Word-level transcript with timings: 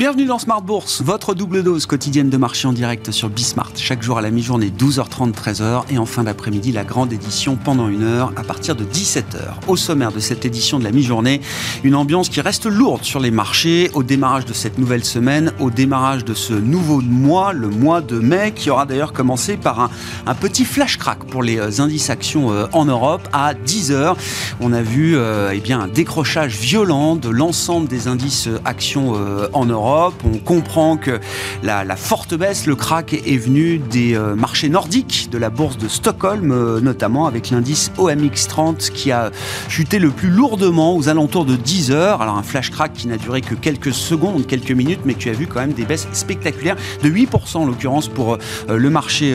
Bienvenue 0.00 0.24
dans 0.24 0.38
Smart 0.38 0.62
Bourse, 0.62 1.02
votre 1.02 1.34
double 1.34 1.62
dose 1.62 1.84
quotidienne 1.84 2.30
de 2.30 2.36
marché 2.38 2.66
en 2.66 2.72
direct 2.72 3.10
sur 3.10 3.28
Bismart. 3.28 3.72
Chaque 3.76 4.02
jour 4.02 4.16
à 4.16 4.22
la 4.22 4.30
mi-journée, 4.30 4.70
12h30, 4.70 5.34
13h. 5.34 5.82
Et 5.90 5.98
en 5.98 6.06
fin 6.06 6.24
d'après-midi, 6.24 6.72
la 6.72 6.84
grande 6.84 7.12
édition 7.12 7.56
pendant 7.62 7.86
une 7.86 8.04
heure 8.04 8.32
à 8.36 8.42
partir 8.42 8.74
de 8.74 8.82
17h. 8.82 9.68
Au 9.68 9.76
sommaire 9.76 10.10
de 10.10 10.18
cette 10.18 10.46
édition 10.46 10.78
de 10.78 10.84
la 10.84 10.90
mi-journée, 10.90 11.42
une 11.84 11.94
ambiance 11.94 12.30
qui 12.30 12.40
reste 12.40 12.64
lourde 12.64 13.04
sur 13.04 13.20
les 13.20 13.30
marchés 13.30 13.90
au 13.92 14.02
démarrage 14.02 14.46
de 14.46 14.54
cette 14.54 14.78
nouvelle 14.78 15.04
semaine, 15.04 15.52
au 15.60 15.68
démarrage 15.68 16.24
de 16.24 16.32
ce 16.32 16.54
nouveau 16.54 17.02
mois, 17.02 17.52
le 17.52 17.68
mois 17.68 18.00
de 18.00 18.18
mai, 18.18 18.54
qui 18.56 18.70
aura 18.70 18.86
d'ailleurs 18.86 19.12
commencé 19.12 19.58
par 19.58 19.90
un, 20.26 20.34
petit 20.34 20.64
flash 20.64 20.96
crack 20.96 21.24
pour 21.24 21.42
les 21.42 21.58
euh, 21.58 21.82
indices 21.82 22.08
actions 22.08 22.50
euh, 22.52 22.64
en 22.72 22.86
Europe 22.86 23.28
à 23.34 23.52
10h. 23.52 24.16
On 24.62 24.72
a 24.72 24.80
vu 24.80 25.18
euh, 25.18 25.52
eh 25.52 25.60
bien, 25.60 25.78
un 25.78 25.88
décrochage 25.88 26.56
violent 26.56 27.16
de 27.16 27.28
l'ensemble 27.28 27.86
des 27.86 28.08
indices 28.08 28.48
actions 28.64 29.12
en 29.52 29.66
Europe 29.66 29.89
on 29.90 30.38
comprend 30.38 30.96
que 30.96 31.20
la, 31.62 31.96
forte 31.96 32.34
baisse, 32.34 32.66
le 32.66 32.76
crack 32.76 33.12
est 33.12 33.38
venu 33.38 33.78
des 33.78 34.14
euh, 34.14 34.34
marchés 34.34 34.68
nordiques, 34.68 35.28
de 35.30 35.38
la 35.38 35.50
bourse 35.50 35.78
de 35.78 35.88
Stockholm 35.88 36.52
euh, 36.52 36.80
notamment, 36.80 37.26
avec 37.26 37.50
l'indice 37.50 37.90
OMX 37.98 38.46
30 38.48 38.90
qui 38.90 39.10
a 39.10 39.30
chuté 39.68 39.98
le 39.98 40.10
plus 40.10 40.30
lourdement 40.30 40.96
aux 40.96 41.08
alentours 41.08 41.44
de 41.44 41.56
10 41.56 41.90
heures. 41.90 42.22
Alors 42.22 42.36
un 42.36 42.42
flash 42.42 42.70
crack 42.70 42.92
qui 42.92 43.08
n'a 43.08 43.16
duré 43.16 43.40
que 43.40 43.54
quelques 43.54 43.92
secondes, 43.92 44.46
quelques 44.46 44.70
minutes, 44.70 45.00
mais 45.04 45.14
qui 45.14 45.28
a 45.28 45.32
vu 45.32 45.46
quand 45.46 45.60
même 45.60 45.72
des 45.72 45.84
baisses 45.84 46.06
spectaculaires 46.12 46.76
de 47.02 47.08
8% 47.08 47.58
en 47.58 47.66
l'occurrence 47.66 48.08
pour 48.08 48.34
euh, 48.34 48.76
le 48.76 48.90
marché, 48.90 49.34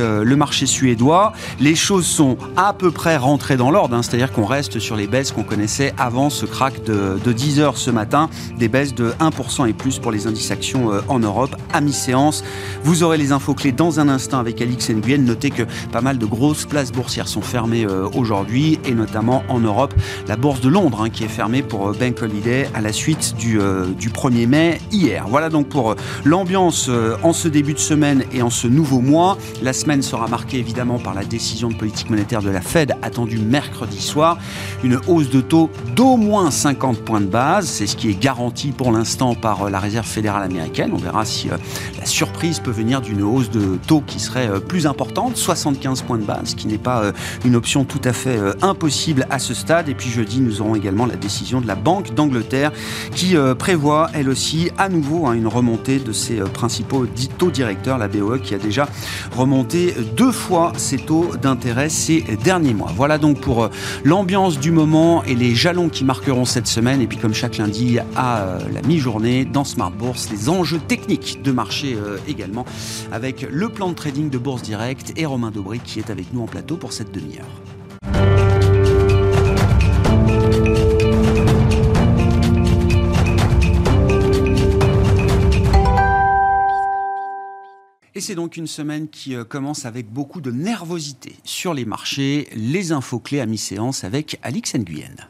suédois. 0.65 1.33
Les 1.59 1.75
choses 1.75 2.05
sont 2.05 2.37
à 2.55 2.73
peu 2.73 2.91
près 2.91 3.17
rentrées 3.17 3.57
dans 3.57 3.71
l'ordre, 3.71 3.95
hein. 3.95 4.03
c'est-à-dire 4.03 4.31
qu'on 4.31 4.45
reste 4.45 4.79
sur 4.79 4.95
les 4.95 5.07
baisses 5.07 5.31
qu'on 5.31 5.43
connaissait 5.43 5.93
avant 5.97 6.29
ce 6.29 6.45
crack 6.45 6.83
de 6.83 7.31
10 7.31 7.59
heures 7.59 7.77
ce 7.77 7.91
matin, 7.91 8.29
des 8.57 8.67
baisses 8.67 8.95
de 8.95 9.11
1% 9.19 9.67
et 9.67 9.73
plus 9.73 9.99
pour 9.99 10.11
les 10.11 10.27
indices 10.27 10.44
actions 10.51 10.91
euh, 10.91 11.01
en 11.07 11.19
Europe 11.19 11.55
à 11.73 11.81
mi-séance. 11.81 12.43
Vous 12.83 13.03
aurez 13.03 13.17
les 13.17 13.31
infos 13.31 13.53
clés 13.53 13.71
dans 13.71 13.99
un 13.99 14.09
instant 14.09 14.39
avec 14.39 14.61
Alix 14.61 14.89
Nguyen. 14.89 15.19
Notez 15.19 15.49
que 15.49 15.63
pas 15.91 16.01
mal 16.01 16.17
de 16.17 16.25
grosses 16.25 16.65
places 16.65 16.91
boursières 16.91 17.27
sont 17.27 17.41
fermées 17.41 17.85
euh, 17.85 18.07
aujourd'hui 18.15 18.79
et 18.85 18.93
notamment 18.93 19.43
en 19.49 19.59
Europe. 19.59 19.93
La 20.27 20.35
bourse 20.35 20.61
de 20.61 20.69
Londres 20.69 21.01
hein, 21.03 21.09
qui 21.09 21.23
est 21.23 21.29
fermée 21.29 21.61
pour 21.61 21.89
euh, 21.89 21.93
Bank 21.93 22.21
Holiday 22.21 22.69
à 22.73 22.81
la 22.81 22.93
suite 22.93 23.35
du, 23.37 23.59
du 23.99 24.09
1er 24.09 24.47
mai 24.47 24.79
hier. 24.91 25.25
Voilà 25.27 25.49
donc 25.49 25.67
pour 25.67 25.95
l'ambiance 26.23 26.89
en 27.23 27.33
ce 27.33 27.47
début 27.47 27.73
de 27.73 27.79
semaine 27.79 28.23
et 28.31 28.41
en 28.41 28.49
ce 28.49 28.67
nouveau 28.67 28.99
mois. 28.99 29.37
La 29.61 29.73
semaine 29.73 30.01
sera 30.01 30.27
marquée 30.27 30.59
évidemment 30.59 30.99
par 30.99 31.13
la 31.13 31.23
décision 31.23 31.69
de 31.69 31.75
politique 31.75 32.09
monétaire 32.09 32.41
de 32.41 32.49
la 32.49 32.61
Fed 32.61 32.95
attendue 33.01 33.39
mercredi 33.39 34.01
soir. 34.01 34.37
Une 34.83 34.99
hausse 35.07 35.29
de 35.29 35.41
taux 35.41 35.69
d'au 35.95 36.17
moins 36.17 36.51
50 36.51 36.99
points 36.99 37.21
de 37.21 37.25
base. 37.25 37.67
C'est 37.67 37.87
ce 37.87 37.95
qui 37.95 38.09
est 38.09 38.19
garanti 38.19 38.71
pour 38.71 38.91
l'instant 38.91 39.35
par 39.35 39.69
la 39.69 39.79
Réserve 39.79 40.07
fédérale 40.07 40.34
américaine. 40.41 40.91
On 40.93 40.97
verra 40.97 41.25
si 41.25 41.49
euh, 41.49 41.57
la 41.99 42.05
surprise 42.05 42.59
peut 42.59 42.71
venir 42.71 43.01
d'une 43.01 43.21
hausse 43.21 43.49
de 43.49 43.77
taux 43.87 44.01
qui 44.05 44.19
serait 44.19 44.49
euh, 44.49 44.59
plus 44.59 44.87
importante, 44.87 45.37
75 45.37 46.01
points 46.01 46.17
de 46.17 46.23
base, 46.23 46.55
qui 46.55 46.67
n'est 46.67 46.77
pas 46.77 47.03
euh, 47.03 47.11
une 47.45 47.55
option 47.55 47.83
tout 47.85 48.01
à 48.03 48.13
fait 48.13 48.39
impossible 48.61 49.27
à 49.29 49.39
ce 49.39 49.53
stade. 49.53 49.89
Et 49.89 49.95
puis 49.95 50.09
jeudi, 50.09 50.41
nous 50.41 50.61
aurons 50.61 50.75
également 50.75 51.05
la 51.05 51.15
décision 51.15 51.61
de 51.61 51.67
la 51.67 51.75
Banque 51.75 52.13
d'Angleterre 52.13 52.71
qui 53.13 53.35
prévoit, 53.57 54.09
elle 54.13 54.29
aussi, 54.29 54.69
à 54.77 54.89
nouveau 54.89 55.27
hein, 55.27 55.33
une 55.33 55.47
remontée 55.47 55.99
de 55.99 56.11
ses 56.11 56.37
principaux 56.37 57.05
taux 57.37 57.51
directeurs, 57.51 57.97
la 57.97 58.07
BOE, 58.07 58.39
qui 58.39 58.53
a 58.53 58.57
déjà 58.57 58.87
remonté 59.35 59.93
deux 60.15 60.31
fois 60.31 60.73
ses 60.77 60.97
taux 60.97 61.31
d'intérêt 61.41 61.89
ces 61.89 62.21
derniers 62.43 62.73
mois. 62.73 62.91
Voilà 62.95 63.17
donc 63.17 63.39
pour 63.39 63.69
l'ambiance 64.03 64.59
du 64.59 64.71
moment 64.71 65.23
et 65.23 65.35
les 65.35 65.55
jalons 65.55 65.89
qui 65.89 66.03
marqueront 66.03 66.45
cette 66.45 66.67
semaine. 66.67 67.01
Et 67.01 67.07
puis 67.07 67.17
comme 67.17 67.33
chaque 67.33 67.57
lundi 67.57 67.99
à 68.15 68.57
la 68.73 68.81
mi-journée 68.81 69.45
dans 69.45 69.63
Smart 69.63 69.91
Bourse, 69.91 70.24
les 70.29 70.49
enjeux 70.49 70.79
techniques 70.79 71.41
de 71.41 71.51
marché 71.51 71.95
euh, 71.95 72.17
également, 72.27 72.65
avec 73.11 73.41
le 73.49 73.69
plan 73.69 73.89
de 73.89 73.95
trading 73.95 74.29
de 74.29 74.37
Bourse 74.37 74.61
Direct 74.61 75.13
et 75.15 75.25
Romain 75.25 75.51
Dobry 75.51 75.79
qui 75.79 75.99
est 75.99 76.09
avec 76.09 76.33
nous 76.33 76.41
en 76.41 76.47
plateau 76.47 76.77
pour 76.77 76.93
cette 76.93 77.11
demi-heure. 77.11 77.45
Et 88.17 88.21
c'est 88.21 88.35
donc 88.35 88.55
une 88.55 88.65
semaine 88.65 89.09
qui 89.09 89.35
euh, 89.35 89.43
commence 89.43 89.85
avec 89.85 90.09
beaucoup 90.09 90.39
de 90.39 90.49
nervosité 90.49 91.35
sur 91.43 91.73
les 91.73 91.83
marchés. 91.83 92.47
Les 92.55 92.93
infos 92.93 93.19
clés 93.19 93.41
à 93.41 93.45
mi-séance 93.45 94.05
avec 94.05 94.39
Alix 94.41 94.73
Nguyen. 94.75 95.27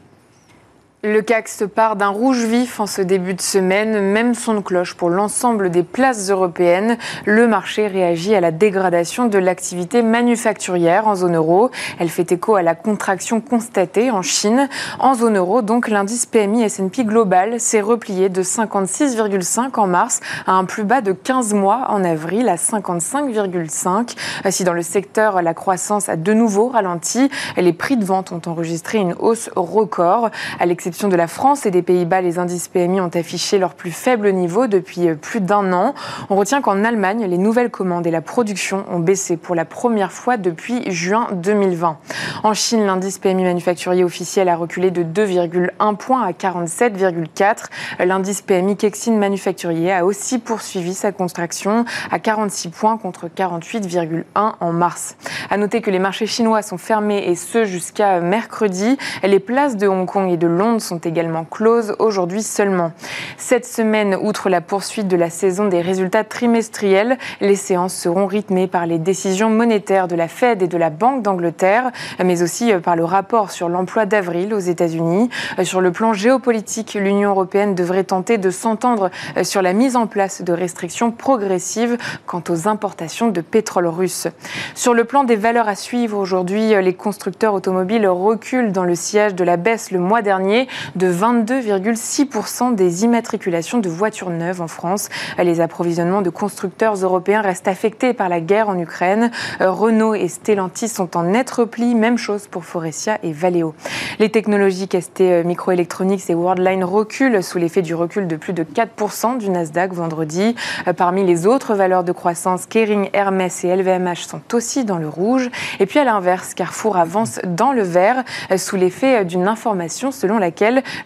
Le 1.08 1.22
CAC 1.22 1.46
se 1.46 1.64
part 1.64 1.94
d'un 1.94 2.08
rouge 2.08 2.46
vif 2.46 2.80
en 2.80 2.88
ce 2.88 3.00
début 3.00 3.34
de 3.34 3.40
semaine, 3.40 4.00
même 4.10 4.34
son 4.34 4.54
de 4.54 4.60
cloche 4.60 4.94
pour 4.94 5.08
l'ensemble 5.08 5.70
des 5.70 5.84
places 5.84 6.30
européennes. 6.30 6.98
Le 7.26 7.46
marché 7.46 7.86
réagit 7.86 8.34
à 8.34 8.40
la 8.40 8.50
dégradation 8.50 9.26
de 9.26 9.38
l'activité 9.38 10.02
manufacturière 10.02 11.06
en 11.06 11.14
zone 11.14 11.36
euro. 11.36 11.70
Elle 12.00 12.08
fait 12.08 12.32
écho 12.32 12.56
à 12.56 12.62
la 12.62 12.74
contraction 12.74 13.40
constatée 13.40 14.10
en 14.10 14.22
Chine. 14.22 14.68
En 14.98 15.14
zone 15.14 15.36
euro, 15.36 15.62
donc, 15.62 15.86
l'indice 15.86 16.26
PMI 16.26 16.64
S&P 16.64 17.04
global 17.04 17.60
s'est 17.60 17.80
replié 17.80 18.28
de 18.28 18.42
56,5 18.42 19.78
en 19.78 19.86
mars 19.86 20.18
à 20.44 20.54
un 20.54 20.64
plus 20.64 20.82
bas 20.82 21.02
de 21.02 21.12
15 21.12 21.54
mois 21.54 21.86
en 21.88 22.02
avril 22.02 22.48
à 22.48 22.56
55,5. 22.56 24.16
Si 24.50 24.64
dans 24.64 24.72
le 24.72 24.82
secteur, 24.82 25.40
la 25.40 25.54
croissance 25.54 26.08
a 26.08 26.16
de 26.16 26.32
nouveau 26.32 26.66
ralenti, 26.66 27.30
les 27.56 27.72
prix 27.72 27.96
de 27.96 28.04
vente 28.04 28.32
ont 28.32 28.42
enregistré 28.46 28.98
une 28.98 29.14
hausse 29.20 29.50
record. 29.54 30.30
À 30.58 30.66
l'exception 30.66 30.95
de 31.04 31.16
la 31.16 31.26
France 31.26 31.66
et 31.66 31.70
des 31.70 31.82
Pays-Bas, 31.82 32.22
les 32.22 32.38
indices 32.38 32.68
PMI 32.68 33.02
ont 33.02 33.10
affiché 33.14 33.58
leur 33.58 33.74
plus 33.74 33.90
faible 33.90 34.32
niveau 34.32 34.66
depuis 34.66 35.08
euh, 35.08 35.14
plus 35.14 35.42
d'un 35.42 35.74
an. 35.74 35.94
On 36.30 36.36
retient 36.36 36.62
qu'en 36.62 36.84
Allemagne, 36.84 37.26
les 37.26 37.36
nouvelles 37.36 37.70
commandes 37.70 38.06
et 38.06 38.10
la 38.10 38.22
production 38.22 38.84
ont 38.90 38.98
baissé 38.98 39.36
pour 39.36 39.54
la 39.54 39.66
première 39.66 40.10
fois 40.10 40.38
depuis 40.38 40.90
juin 40.90 41.28
2020. 41.32 41.98
En 42.44 42.54
Chine, 42.54 42.86
l'indice 42.86 43.18
PMI 43.18 43.44
manufacturier 43.44 44.04
officiel 44.04 44.48
a 44.48 44.56
reculé 44.56 44.90
de 44.90 45.02
2,1 45.02 45.96
points 45.96 46.22
à 46.22 46.32
47,4. 46.32 47.66
L'indice 47.98 48.40
PMI 48.40 48.76
Kexin 48.76 49.16
manufacturier 49.18 49.92
a 49.92 50.06
aussi 50.06 50.38
poursuivi 50.38 50.94
sa 50.94 51.12
contraction 51.12 51.84
à 52.10 52.18
46 52.18 52.70
points 52.70 52.96
contre 52.96 53.28
48,1 53.28 54.24
en 54.34 54.72
mars. 54.72 55.16
À 55.50 55.58
noter 55.58 55.82
que 55.82 55.90
les 55.90 55.98
marchés 55.98 56.26
chinois 56.26 56.62
sont 56.62 56.78
fermés 56.78 57.28
et 57.28 57.34
ce 57.34 57.66
jusqu'à 57.66 58.20
mercredi. 58.20 58.96
Les 59.22 59.40
places 59.40 59.76
de 59.76 59.86
Hong 59.86 60.06
Kong 60.06 60.30
et 60.30 60.38
de 60.38 60.46
Londres 60.46 60.75
sont 60.80 60.98
également 60.98 61.44
closes 61.44 61.94
aujourd'hui 61.98 62.42
seulement. 62.42 62.92
Cette 63.36 63.66
semaine, 63.66 64.16
outre 64.20 64.48
la 64.48 64.60
poursuite 64.60 65.08
de 65.08 65.16
la 65.16 65.30
saison 65.30 65.66
des 65.66 65.80
résultats 65.80 66.24
trimestriels, 66.24 67.18
les 67.40 67.56
séances 67.56 67.94
seront 67.94 68.26
rythmées 68.26 68.66
par 68.66 68.86
les 68.86 68.98
décisions 68.98 69.50
monétaires 69.50 70.08
de 70.08 70.16
la 70.16 70.28
Fed 70.28 70.62
et 70.62 70.68
de 70.68 70.78
la 70.78 70.90
Banque 70.90 71.22
d'Angleterre, 71.22 71.90
mais 72.22 72.42
aussi 72.42 72.72
euh, 72.72 72.80
par 72.80 72.96
le 72.96 73.04
rapport 73.04 73.50
sur 73.50 73.68
l'emploi 73.68 74.06
d'avril 74.06 74.54
aux 74.54 74.58
États-Unis. 74.58 75.30
Euh, 75.58 75.64
sur 75.64 75.80
le 75.80 75.92
plan 75.92 76.12
géopolitique, 76.12 76.94
l'Union 76.94 77.30
européenne 77.30 77.74
devrait 77.74 78.04
tenter 78.04 78.38
de 78.38 78.50
s'entendre 78.50 79.10
euh, 79.36 79.44
sur 79.44 79.62
la 79.62 79.72
mise 79.72 79.96
en 79.96 80.06
place 80.06 80.42
de 80.42 80.52
restrictions 80.52 81.10
progressives 81.10 81.96
quant 82.26 82.42
aux 82.48 82.68
importations 82.68 83.28
de 83.28 83.40
pétrole 83.40 83.86
russe. 83.86 84.28
Sur 84.74 84.94
le 84.94 85.04
plan 85.04 85.24
des 85.24 85.36
valeurs 85.36 85.68
à 85.68 85.74
suivre, 85.74 86.18
aujourd'hui, 86.18 86.74
les 86.80 86.94
constructeurs 86.94 87.54
automobiles 87.54 88.06
reculent 88.06 88.72
dans 88.72 88.84
le 88.84 88.94
sillage 88.94 89.34
de 89.34 89.44
la 89.44 89.56
baisse 89.56 89.90
le 89.90 89.98
mois 89.98 90.22
dernier 90.22 90.65
de 90.94 91.12
22,6% 91.12 92.74
des 92.74 93.04
immatriculations 93.04 93.78
de 93.78 93.88
voitures 93.88 94.30
neuves 94.30 94.60
en 94.60 94.68
France. 94.68 95.08
Les 95.38 95.60
approvisionnements 95.60 96.22
de 96.22 96.30
constructeurs 96.30 96.94
européens 96.94 97.40
restent 97.40 97.68
affectés 97.68 98.12
par 98.12 98.28
la 98.28 98.40
guerre 98.40 98.68
en 98.68 98.78
Ukraine. 98.78 99.30
Renault 99.60 100.14
et 100.14 100.28
Stellantis 100.28 100.88
sont 100.88 101.16
en 101.16 101.24
net 101.24 101.50
repli, 101.50 101.94
même 101.94 102.18
chose 102.18 102.46
pour 102.46 102.64
Forestia 102.64 103.18
et 103.22 103.32
Valeo. 103.32 103.74
Les 104.18 104.30
technologies 104.30 104.88
ST 105.00 105.44
Microelectronics 105.44 106.28
et 106.30 106.34
Worldline 106.34 106.84
reculent 106.84 107.42
sous 107.42 107.58
l'effet 107.58 107.82
du 107.82 107.94
recul 107.94 108.26
de 108.26 108.36
plus 108.36 108.52
de 108.52 108.64
4% 108.64 109.38
du 109.38 109.50
Nasdaq 109.50 109.92
vendredi. 109.92 110.54
Parmi 110.96 111.24
les 111.24 111.46
autres 111.46 111.74
valeurs 111.74 112.04
de 112.04 112.12
croissance, 112.12 112.66
Kering, 112.66 113.10
Hermès 113.12 113.64
et 113.64 113.74
LVMH 113.74 114.26
sont 114.26 114.40
aussi 114.52 114.84
dans 114.84 114.98
le 114.98 115.08
rouge. 115.08 115.50
Et 115.80 115.86
puis 115.86 115.98
à 115.98 116.04
l'inverse, 116.04 116.54
Carrefour 116.54 116.96
avance 116.96 117.40
dans 117.44 117.72
le 117.72 117.82
vert 117.82 118.24
sous 118.56 118.76
l'effet 118.76 119.24
d'une 119.24 119.48
information 119.48 120.10
selon 120.10 120.38
laquelle 120.38 120.55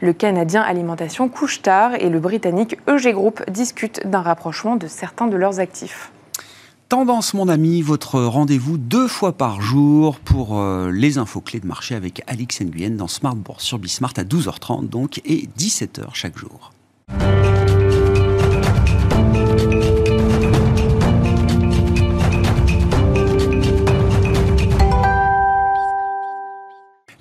le 0.01 0.13
Canadien 0.13 0.63
Alimentation 0.63 1.29
couche 1.29 1.63
tard 1.63 1.95
et 1.95 2.09
le 2.09 2.21
Britannique 2.21 2.77
EG 2.89 3.13
Group 3.13 3.43
discutent 3.51 4.07
d'un 4.07 4.23
rapprochement 4.23 4.77
de 4.77 4.87
certains 4.87 5.27
de 5.27 5.37
leurs 5.37 5.61
actifs. 5.61 6.11
Tendance, 6.89 7.35
mon 7.35 7.49
ami, 7.49 7.83
votre 7.83 8.21
rendez-vous 8.21 8.77
deux 8.77 9.07
fois 9.07 9.33
par 9.33 9.61
jour 9.61 10.19
pour 10.19 10.59
euh, 10.59 10.91
les 10.91 11.19
infos 11.19 11.41
clés 11.41 11.61
de 11.61 11.67
marché 11.67 11.95
avec 11.95 12.23
Alix 12.27 12.61
Nguyen 12.63 12.97
dans 12.97 13.07
Smart 13.07 13.37
sur 13.59 13.79
Bismart 13.79 14.15
à 14.17 14.25
12h30 14.25 14.89
donc 14.89 15.21
et 15.25 15.49
17h 15.57 16.07
chaque 16.15 16.37
jour. 16.37 16.73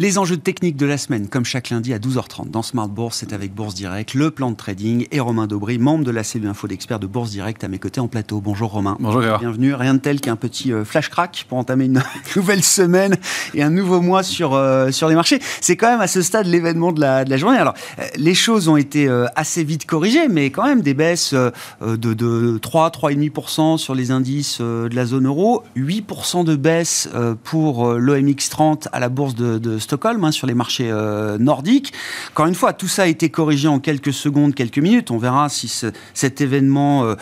Les 0.01 0.17
enjeux 0.17 0.37
techniques 0.37 0.77
de 0.77 0.85
la 0.85 0.97
semaine, 0.97 1.27
comme 1.27 1.43
chaque 1.43 1.71
lundi 1.71 1.93
à 1.93 1.99
12h30 1.99 2.49
dans 2.49 2.61
Smart 2.61 2.87
Bourse, 2.87 3.17
c'est 3.17 3.33
avec 3.33 3.53
Bourse 3.53 3.75
Direct, 3.75 4.13
le 4.13 4.31
plan 4.31 4.49
de 4.49 4.55
trading 4.55 5.05
et 5.11 5.19
Romain 5.19 5.45
Daubry, 5.45 5.77
membre 5.77 6.05
de 6.05 6.11
la 6.11 6.23
CB 6.23 6.47
Info 6.47 6.69
d'experts 6.69 6.99
de 6.99 7.05
Bourse 7.05 7.31
Direct 7.31 7.61
à 7.65 7.67
mes 7.67 7.79
côtés 7.79 7.99
en 7.99 8.07
plateau. 8.07 8.39
Bonjour 8.39 8.71
Romain. 8.71 8.95
Bonjour 9.01 9.21
Gérard. 9.21 9.41
Bienvenue. 9.41 9.73
Rien 9.73 9.95
de 9.95 9.99
tel 9.99 10.21
qu'un 10.21 10.37
petit 10.37 10.71
euh, 10.71 10.85
flash 10.85 11.09
crack 11.09 11.45
pour 11.49 11.57
entamer 11.57 11.83
une 11.83 12.01
nouvelle 12.37 12.63
semaine 12.63 13.17
et 13.53 13.61
un 13.61 13.71
nouveau 13.71 13.99
mois 13.99 14.23
sur, 14.23 14.53
euh, 14.53 14.91
sur 14.91 15.09
les 15.09 15.15
marchés. 15.15 15.39
C'est 15.59 15.75
quand 15.75 15.91
même 15.91 15.99
à 15.99 16.07
ce 16.07 16.21
stade 16.21 16.47
l'événement 16.47 16.93
de 16.93 17.01
la, 17.01 17.25
de 17.25 17.29
la 17.29 17.35
journée. 17.35 17.57
Alors, 17.57 17.73
euh, 17.99 18.03
les 18.15 18.35
choses 18.35 18.69
ont 18.69 18.77
été 18.77 19.09
assez 19.35 19.65
vite 19.65 19.85
corrigées, 19.85 20.29
mais 20.29 20.49
quand 20.49 20.63
même 20.63 20.79
des 20.79 20.93
baisses 20.93 21.33
de, 21.33 22.13
de 22.13 22.57
3, 22.57 22.89
3,5% 22.91 23.77
sur 23.77 23.95
les 23.95 24.11
indices 24.11 24.61
de 24.61 24.95
la 24.95 25.05
zone 25.05 25.25
euro, 25.25 25.63
8% 25.75 26.45
de 26.45 26.55
baisse 26.55 27.09
pour 27.43 27.95
l'OMX 27.95 28.49
30 28.49 28.87
à 28.93 29.01
la 29.01 29.09
bourse 29.09 29.35
de, 29.35 29.57
de 29.57 29.77
Stockholm, 29.89 30.23
hein, 30.23 30.31
sur 30.31 30.45
les 30.45 30.53
marchés 30.53 30.91
euh, 30.91 31.39
nordiques. 31.39 31.93
Encore 32.29 32.45
une 32.45 32.53
fois, 32.53 32.73
tout 32.73 32.87
ça 32.87 33.03
a 33.03 33.07
été 33.07 33.29
corrigé 33.31 33.67
en 33.67 33.79
quelques 33.79 34.13
secondes, 34.13 34.53
quelques 34.53 34.77
minutes. 34.77 35.09
On 35.09 35.17
verra 35.17 35.49
si 35.49 35.67
cet 36.13 36.41
événement 36.41 37.05
euh, 37.05 37.15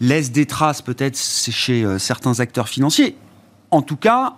laisse 0.00 0.30
des 0.30 0.46
traces 0.46 0.82
peut-être 0.82 1.18
chez 1.18 1.84
euh, 1.84 1.98
certains 1.98 2.38
acteurs 2.38 2.68
financiers. 2.68 3.16
En 3.72 3.82
tout 3.82 3.96
cas, 3.96 4.34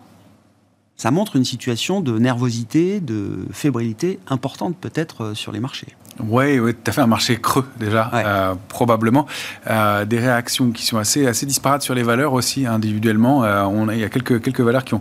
ça 0.97 1.11
montre 1.11 1.37
une 1.37 1.45
situation 1.45 2.01
de 2.01 2.19
nervosité, 2.19 3.01
de 3.01 3.45
fébrilité 3.53 4.19
importante 4.29 4.77
peut-être 4.81 5.35
sur 5.35 5.53
les 5.53 5.61
marchés. 5.61 5.89
Oui, 6.21 6.59
ouais, 6.61 6.73
tu 6.73 6.89
as 6.89 6.93
fait 6.93 7.01
un 7.03 7.09
marché 7.09 7.37
creux 7.37 7.67
déjà, 7.81 8.57
probablement. 8.69 9.27
des 9.67 10.19
réactions 10.21 10.71
qui 10.71 10.87
sont 10.87 10.97
assez, 10.97 11.27
assez 11.27 11.47
disparates 11.47 11.83
sur 11.83 11.97
les 11.97 12.05
valeurs 12.05 12.33
aussi, 12.33 12.65
individuellement. 12.65 13.41
on 13.41 13.91
il 13.91 13.99
y 13.99 14.05
a 14.05 14.09
quelques, 14.09 14.41
quelques 14.41 14.61
valeurs 14.61 14.85
qui 14.85 14.95
ont, 14.95 15.01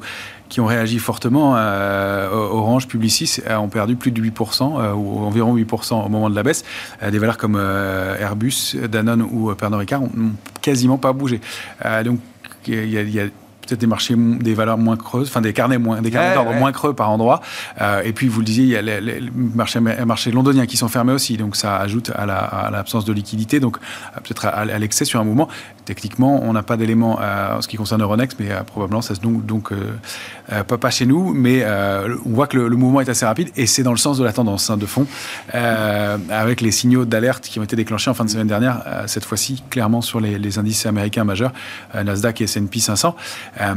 qui 0.54 0.62
ont 0.62 0.68
réagi 0.68 1.00
fortement. 1.00 1.56
Euh, 1.58 2.30
Orange, 2.30 2.88
Publicis 2.88 3.42
ont 3.50 3.70
perdu 3.70 3.96
plus 3.96 4.12
de 4.12 4.22
8%, 4.22 4.80
euh, 4.80 4.94
ou 4.94 5.26
environ 5.26 5.56
8% 5.58 6.06
au 6.06 6.10
moment 6.10 6.30
de 6.30 6.36
la 6.36 6.44
baisse. 6.44 6.64
Euh, 7.02 7.10
des 7.10 7.18
valeurs 7.18 7.40
comme 7.40 7.56
Airbus, 7.56 8.76
Danone 8.88 9.24
ou 9.24 9.52
Pernod 9.56 9.80
Ricard 9.80 10.02
n'ont 10.02 10.34
quasiment 10.62 11.00
pas 11.00 11.12
bougé. 11.12 11.42
donc, 12.04 12.20
il 12.68 12.88
y 12.88 13.20
a 13.20 13.26
peut-être 13.66 13.80
des 13.80 13.88
marchés, 13.88 14.16
des 14.18 14.54
valeurs 14.54 14.78
moins 14.78 14.98
creuses, 14.98 15.28
enfin 15.30 15.42
des 15.42 15.54
carnets 15.54 15.78
moins, 15.78 16.02
des 16.02 16.12
carnets 16.12 16.34
d'ordre 16.34 16.54
moins 16.54 16.72
creux 16.72 16.94
par 16.94 17.10
endroit. 17.10 17.42
Euh, 17.82 18.02
et 18.04 18.14
puis 18.14 18.28
vous 18.28 18.40
le 18.40 18.46
disiez, 18.46 18.64
il 18.64 18.70
y 18.70 18.78
a 18.78 18.82
les, 18.82 19.22
marchés, 19.34 19.80
marchés, 19.80 20.32
londoniens 20.32 20.66
qui 20.66 20.78
sont 20.78 20.90
fermés 20.90 21.14
aussi, 21.14 21.38
donc 21.38 21.56
ça 21.56 21.78
ajoute 21.78 22.12
à 22.16 22.26
l'absence 22.72 23.06
de 23.06 23.14
liquidité, 23.14 23.60
donc 23.60 23.78
euh, 23.78 24.20
peut-être 24.22 24.46
à, 24.46 24.66
l'excès 24.66 25.06
sur 25.06 25.20
un 25.20 25.24
mouvement. 25.24 25.48
Techniquement, 25.86 26.42
on 26.44 26.54
n'a 26.54 26.64
pas 26.64 26.78
d'éléments 26.78 27.20
euh, 27.22 27.58
en 27.58 27.62
ce 27.62 27.68
qui 27.68 27.78
concerne 27.78 28.02
Euronext, 28.02 28.38
mais 28.40 28.50
probablement 28.66 29.02
ça 29.02 29.16
se 29.16 29.22
donc, 29.22 29.46
donc 29.46 29.72
pas, 30.48 30.78
pas, 30.78 30.90
chez 30.90 31.06
nous, 31.06 31.34
mais 31.34 31.66
on 32.26 32.30
voit 32.30 32.48
que 32.48 32.58
le, 32.58 32.76
mouvement 32.76 33.02
est 33.02 33.10
assez 33.10 33.26
rapide 33.26 33.50
et 33.56 33.66
c'est 33.66 33.84
dans 33.84 33.92
le 33.92 33.98
sens 33.98 34.18
de 34.18 34.24
la 34.24 34.34
tendance 34.34 34.70
hein, 34.70 34.78
de 34.78 34.86
fond, 34.86 35.08
avec 35.52 36.62
les 36.62 36.72
signaux 36.72 37.06
d'alerte 37.06 37.46
qui 37.46 37.60
ont 37.60 37.64
été 37.64 37.76
déclenchés 37.76 38.10
en 38.10 38.14
fin 38.14 38.26
de 38.26 38.30
semaine 38.30 38.48
dernière, 38.48 38.84
cette 39.08 39.26
fois-ci 39.26 39.64
clairement 39.70 40.02
sur 40.02 40.20
les, 40.20 40.38
les, 40.38 40.60
indices 40.60 40.86
américains 40.86 41.24
majeurs, 41.24 41.54
Nasdaq 41.94 42.42
et 42.42 42.44
S&P 42.44 42.80
500. 42.80 43.16
Euh, 43.62 43.74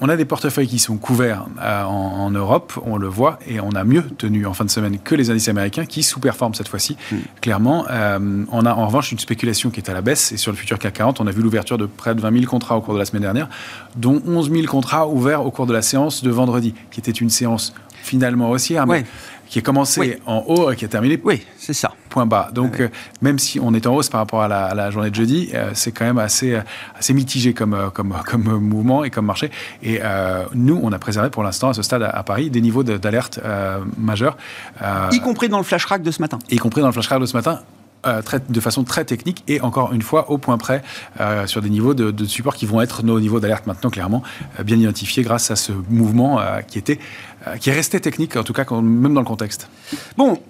on 0.00 0.08
a 0.08 0.16
des 0.16 0.24
portefeuilles 0.24 0.68
qui 0.68 0.78
sont 0.78 0.96
couverts 0.96 1.46
euh, 1.60 1.82
en, 1.84 2.30
Europe, 2.30 2.72
on 2.84 2.96
le 2.96 3.08
voit, 3.08 3.38
et 3.46 3.60
on 3.60 3.70
a 3.70 3.84
mieux 3.84 4.02
tenu 4.02 4.46
en 4.46 4.54
fin 4.54 4.64
de 4.64 4.70
semaine 4.70 4.98
que 4.98 5.14
les 5.14 5.30
indices 5.30 5.48
américains 5.48 5.86
qui 5.86 6.02
sous-performent 6.02 6.54
cette 6.54 6.68
fois-ci, 6.68 6.96
mm. 7.10 7.16
clairement. 7.40 7.86
Euh, 7.90 8.44
on 8.50 8.66
a 8.66 8.74
en 8.74 8.86
revanche 8.86 9.12
une 9.12 9.18
spéculation 9.18 9.70
qui 9.70 9.80
est 9.80 9.90
à 9.90 9.94
la 9.94 10.02
baisse, 10.02 10.32
et 10.32 10.36
sur 10.36 10.52
le 10.52 10.56
futur 10.56 10.78
CAC 10.78 10.94
40, 10.94 11.20
on 11.20 11.25
a 11.26 11.30
vu 11.30 11.42
l'ouverture 11.42 11.78
de 11.78 11.86
près 11.86 12.14
de 12.14 12.20
20 12.20 12.32
000 12.32 12.44
contrats 12.44 12.76
au 12.76 12.80
cours 12.80 12.94
de 12.94 12.98
la 12.98 13.04
semaine 13.04 13.22
dernière, 13.22 13.48
dont 13.96 14.22
11 14.26 14.50
000 14.50 14.66
contrats 14.66 15.08
ouverts 15.08 15.44
au 15.44 15.50
cours 15.50 15.66
de 15.66 15.72
la 15.72 15.82
séance 15.82 16.22
de 16.22 16.30
vendredi, 16.30 16.74
qui 16.90 17.00
était 17.00 17.10
une 17.10 17.30
séance 17.30 17.74
finalement 18.02 18.50
haussière, 18.50 18.86
mais 18.86 19.04
qui 19.48 19.58
est 19.58 19.62
commencé 19.62 20.20
en 20.26 20.44
haut 20.46 20.70
et 20.70 20.76
qui 20.76 20.84
a 20.84 20.88
terminé 20.88 21.20
oui, 21.24 21.44
c'est 21.58 21.72
ça. 21.72 21.92
point 22.08 22.26
bas. 22.26 22.50
Donc, 22.52 22.80
euh, 22.80 22.88
même 23.20 23.38
si 23.38 23.60
on 23.60 23.74
est 23.74 23.86
en 23.86 23.94
hausse 23.94 24.08
par 24.08 24.20
rapport 24.20 24.42
à 24.42 24.48
la, 24.48 24.90
journée 24.90 25.10
de 25.10 25.14
jeudi, 25.14 25.50
euh, 25.54 25.70
c'est 25.74 25.92
quand 25.92 26.04
même 26.04 26.18
assez, 26.18 26.54
euh, 26.54 26.60
assez 26.98 27.14
mitigé 27.14 27.54
comme, 27.54 27.90
comme, 27.94 28.14
comme 28.26 28.58
mouvement 28.58 29.04
et 29.04 29.10
comme 29.10 29.26
marché. 29.26 29.50
Et 29.82 30.00
nous, 30.54 30.78
on 30.82 30.92
a 30.92 30.98
préservé 30.98 31.30
pour 31.30 31.42
l'instant, 31.42 31.70
à 31.70 31.74
ce 31.74 31.82
stade 31.82 32.02
à, 32.02 32.22
Paris, 32.22 32.50
des 32.50 32.60
niveaux 32.60 32.82
d'alerte 32.82 33.40
majeurs. 33.98 34.36
y 35.12 35.20
compris 35.20 35.48
dans 35.48 35.58
le 35.58 35.64
flash 35.64 35.84
rack 35.84 36.02
de 36.02 36.10
ce 36.10 36.20
matin. 36.20 36.38
Y 36.50 36.56
compris 36.56 36.80
dans 36.80 36.88
le 36.88 36.92
flash 36.92 37.08
rack 37.08 37.20
de 37.20 37.26
ce 37.26 37.36
matin. 37.36 37.60
De 38.48 38.60
façon 38.60 38.84
très 38.84 39.04
technique 39.04 39.42
et 39.48 39.60
encore 39.60 39.92
une 39.92 40.02
fois 40.02 40.30
au 40.30 40.38
point 40.38 40.58
près 40.58 40.82
sur 41.46 41.60
des 41.60 41.70
niveaux 41.70 41.94
de, 41.94 42.24
support 42.24 42.54
qui 42.54 42.66
vont 42.66 42.80
être 42.80 43.02
nos 43.02 43.18
niveaux 43.20 43.40
d'alerte 43.40 43.66
maintenant 43.66 43.90
clairement 43.90 44.22
bien 44.64 44.76
identifiés 44.76 45.22
grâce 45.22 45.50
à 45.50 45.56
ce 45.56 45.72
mouvement 45.88 46.40
qui 46.68 46.78
était 46.78 46.98
euh, 47.46 47.56
qui 47.58 47.70
est 47.70 47.72
resté 47.72 48.00
technique, 48.00 48.36
en 48.36 48.42
tout 48.42 48.52
cas, 48.52 48.64
même 48.70 49.14
dans 49.14 49.20
le 49.20 49.26
contexte. 49.26 49.68
Bon, 50.16 50.40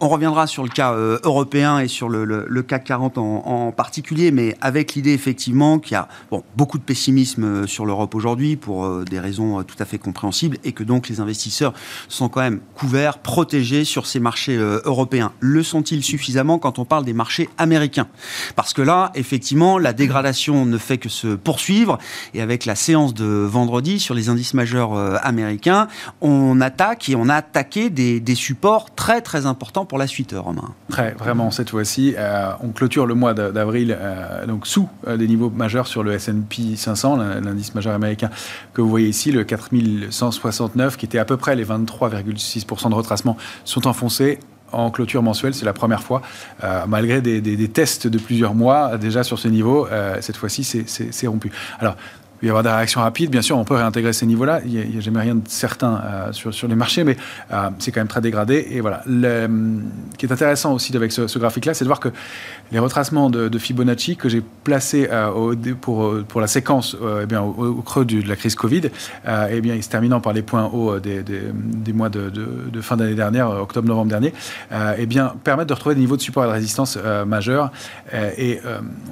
on 0.00 0.08
reviendra 0.08 0.46
sur 0.46 0.62
le 0.62 0.68
cas 0.68 0.92
euh, 0.92 1.18
européen 1.24 1.78
et 1.78 1.88
sur 1.88 2.08
le, 2.08 2.24
le, 2.24 2.62
CAC 2.62 2.84
40 2.84 3.18
en, 3.18 3.72
particulier, 3.72 4.30
mais 4.30 4.56
avec 4.60 4.94
l'idée 4.94 5.12
effectivement 5.12 5.78
qu'il 5.78 5.92
y 5.92 5.96
a 5.96 6.08
beaucoup 6.56 6.78
de 6.78 6.82
pessimisme 6.82 7.44
euh, 7.44 7.66
sur 7.66 7.86
l'Europe 7.86 8.14
aujourd'hui 8.14 8.56
pour 8.56 8.84
euh, 8.84 9.04
des 9.04 9.18
raisons 9.18 9.62
tout 9.62 9.76
à 9.78 9.84
fait 9.84 9.98
compréhensibles 9.98 10.58
et 10.64 10.72
que 10.72 10.84
donc 10.84 11.08
les 11.08 11.20
investisseurs 11.20 11.72
sont 12.08 12.28
quand 12.28 12.40
même 12.40 12.60
couverts, 12.74 13.18
protégés 13.18 13.84
sur 13.84 14.06
ces 14.06 14.20
marchés 14.20 14.56
européens. 14.56 15.32
Le 15.40 15.62
sont-ils 15.62 16.04
suffisamment 16.04 16.58
quand 16.58 16.78
on 16.78 16.84
parle 16.84 17.04
des 17.04 17.12
marchés 17.12 17.48
américains? 17.58 18.08
Parce 18.56 18.72
que 18.72 18.82
là, 18.82 19.10
effectivement, 19.14 19.78
la 19.78 19.92
dégradation 19.92 20.66
ne 20.66 20.78
fait 20.78 20.98
que 20.98 21.08
se 21.08 21.28
poursuivre 21.34 21.98
et 22.34 22.40
avec 22.40 22.64
la 22.64 22.74
séance 22.74 23.14
de 23.14 23.24
vendredi 23.24 24.00
sur 24.00 24.14
les 24.14 24.28
indices 24.28 24.54
majeurs 24.54 24.92
américains, 25.24 25.88
on 26.20 26.60
attaque 26.60 27.08
et 27.08 27.16
on 27.16 27.28
a 27.28 27.36
attaqué 27.36 27.90
des 27.90 28.34
supports 28.34 28.94
très 28.94 29.20
très 29.20 29.46
importants 29.46 29.87
pour 29.88 29.98
la 29.98 30.06
suite, 30.06 30.34
Romain. 30.36 30.74
Très, 30.90 31.12
vraiment, 31.12 31.50
cette 31.50 31.70
fois-ci. 31.70 32.14
Euh, 32.16 32.52
on 32.62 32.68
clôture 32.68 33.06
le 33.06 33.14
mois 33.14 33.34
d'avril 33.34 33.96
euh, 33.98 34.46
donc 34.46 34.66
sous 34.66 34.88
euh, 35.06 35.16
des 35.16 35.26
niveaux 35.26 35.50
majeurs 35.50 35.86
sur 35.86 36.02
le 36.02 36.12
S&P 36.12 36.76
500, 36.76 37.16
l'indice 37.16 37.74
majeur 37.74 37.94
américain 37.94 38.30
que 38.74 38.82
vous 38.82 38.88
voyez 38.88 39.08
ici, 39.08 39.32
le 39.32 39.44
4169, 39.44 40.96
qui 40.96 41.06
était 41.06 41.18
à 41.18 41.24
peu 41.24 41.36
près 41.36 41.56
les 41.56 41.64
23,6% 41.64 42.90
de 42.90 42.94
retracement, 42.94 43.36
sont 43.64 43.86
enfoncés 43.86 44.38
en 44.70 44.90
clôture 44.90 45.22
mensuelle, 45.22 45.54
c'est 45.54 45.64
la 45.64 45.72
première 45.72 46.02
fois, 46.02 46.20
malgré 46.86 47.22
des, 47.22 47.40
des, 47.40 47.68
tests 47.68 48.06
de 48.06 48.18
plusieurs 48.18 48.54
mois 48.54 48.98
déjà 48.98 49.22
sur 49.22 49.38
ce 49.38 49.48
niveau, 49.48 49.88
cette 50.20 50.36
fois-ci 50.36 50.62
c'est 50.62 51.26
rompu. 51.26 51.50
Alors 51.80 51.96
il 52.42 52.46
y 52.46 52.48
avoir 52.48 52.62
des 52.62 52.70
réactions 52.70 53.00
rapides. 53.00 53.30
Bien 53.30 53.42
sûr, 53.42 53.58
on 53.58 53.64
peut 53.64 53.74
réintégrer 53.74 54.12
ces 54.12 54.26
niveaux-là. 54.26 54.60
Il 54.64 54.72
n'y 54.72 54.98
a, 54.98 55.00
jamais 55.00 55.20
rien 55.20 55.34
de 55.34 55.48
certain 55.48 56.00
euh, 56.04 56.32
sur, 56.32 56.68
les 56.68 56.74
marchés, 56.74 57.04
mais 57.04 57.16
euh, 57.52 57.70
c'est 57.78 57.92
quand 57.92 58.00
même 58.00 58.08
très 58.08 58.20
dégradé. 58.20 58.66
Et 58.70 58.80
voilà. 58.80 59.02
Ce 59.06 59.48
qui 60.16 60.26
est 60.26 60.32
intéressant 60.32 60.72
aussi 60.74 60.94
avec 60.96 61.12
ce, 61.12 61.38
graphique-là, 61.38 61.74
c'est 61.74 61.84
de 61.84 61.88
voir 61.88 62.00
que 62.00 62.10
les 62.72 62.78
retracements 62.78 63.30
de, 63.30 63.58
Fibonacci 63.58 64.16
que 64.16 64.28
j'ai 64.28 64.40
placés 64.62 65.08
euh, 65.10 65.74
pour, 65.80 66.40
la 66.40 66.46
séquence 66.46 66.96
eh 67.22 67.26
bien, 67.26 67.42
au, 67.42 67.82
creux 67.82 68.04
de 68.04 68.26
la 68.28 68.36
crise 68.36 68.54
Covid, 68.54 68.82
eh 69.50 69.60
bien, 69.60 69.80
se 69.82 69.88
terminant 69.88 70.20
par 70.20 70.32
les 70.32 70.42
points 70.42 70.66
hauts 70.66 70.98
des, 71.00 71.92
mois 71.92 72.08
de, 72.08 72.80
fin 72.80 72.96
d'année 72.96 73.14
dernière, 73.14 73.50
octobre-novembre 73.50 74.10
dernier, 74.10 74.32
eh 74.96 75.06
bien, 75.06 75.34
permettent 75.42 75.68
de 75.68 75.74
retrouver 75.74 75.96
des 75.96 76.00
niveaux 76.00 76.16
de 76.16 76.22
support 76.22 76.44
et 76.44 76.46
de 76.46 76.52
résistance 76.52 76.98
majeurs. 77.26 77.72
et 78.12 78.60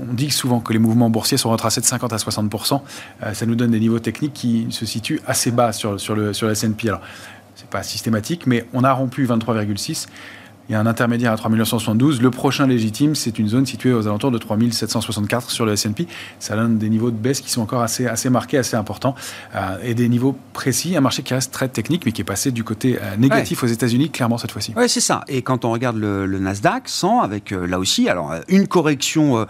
on 0.09 0.13
dit 0.13 0.31
souvent 0.31 0.61
que 0.61 0.73
les 0.73 0.79
mouvements 0.79 1.11
boursiers 1.11 1.39
sont 1.39 1.51
retracés 1.51 1.81
de 1.81 1.87
50 1.87 2.13
à 2.13 2.19
60 2.19 2.49
euh, 2.49 3.16
ça 3.33 3.47
nous 3.47 3.55
donne 3.55 3.71
des 3.71 3.81
niveaux 3.81 3.99
techniques 3.99 4.35
qui 4.35 4.67
se 4.71 4.85
situent 4.87 5.21
assez 5.27 5.51
bas 5.51 5.73
sur, 5.73 5.99
sur 5.99 6.15
le, 6.15 6.33
sur 6.33 6.51
S&P. 6.51 6.89
Alors, 6.89 7.01
c'est 7.55 7.69
pas 7.69 7.83
systématique, 7.83 8.47
mais 8.47 8.67
on 8.75 8.85
a 8.85 8.93
rompu 8.93 9.27
23,6. 9.27 10.07
Il 10.69 10.73
y 10.73 10.75
a 10.75 10.81
un 10.81 10.87
intermédiaire 10.87 11.33
à 11.33 11.37
3972. 11.37 12.21
Le 12.21 12.31
prochain 12.31 12.67
légitime, 12.67 13.15
c'est 13.15 13.39
une 13.39 13.49
zone 13.49 13.67
située 13.67 13.93
aux 13.93 14.09
alentours 14.09 14.33
de 14.33 14.39
3764 14.39 15.51
sur 15.51 15.65
le 15.65 15.73
S&P. 15.73 16.09
Ça 16.41 16.57
donne 16.57 16.77
des 16.77 16.89
niveaux 16.89 17.13
de 17.13 17.17
baisse 17.17 17.41
qui 17.41 17.51
sont 17.51 17.63
encore 17.63 17.83
assez, 17.83 18.07
assez 18.07 18.31
marqués, 18.31 18.59
assez 18.59 18.77
importants, 18.77 19.15
euh, 19.55 19.79
et 19.85 19.95
des 19.95 20.09
niveaux 20.09 20.37
précis. 20.53 20.97
Un 20.97 21.01
marché 21.01 21.23
qui 21.23 21.35
reste 21.35 21.53
très 21.53 21.69
technique, 21.69 22.05
mais 22.05 22.11
qui 22.11 22.23
est 22.23 22.25
passé 22.25 22.51
du 22.51 22.65
côté 22.65 22.99
euh, 23.01 23.17
négatif 23.17 23.63
aux 23.63 23.69
États-Unis, 23.69 24.11
clairement 24.11 24.39
cette 24.39 24.51
fois-ci. 24.51 24.75
Oui, 24.77 24.89
c'est 24.89 25.01
ça. 25.01 25.23
Et 25.29 25.43
quand 25.43 25.65
on 25.65 25.71
regarde 25.71 25.97
le, 25.97 26.27
Nasdaq 26.27 26.89
100, 26.89 27.21
avec 27.21 27.53
là 27.53 27.79
aussi, 27.79 28.09
alors 28.09 28.35
une 28.49 28.67
correction 28.67 29.39
euh, 29.39 29.45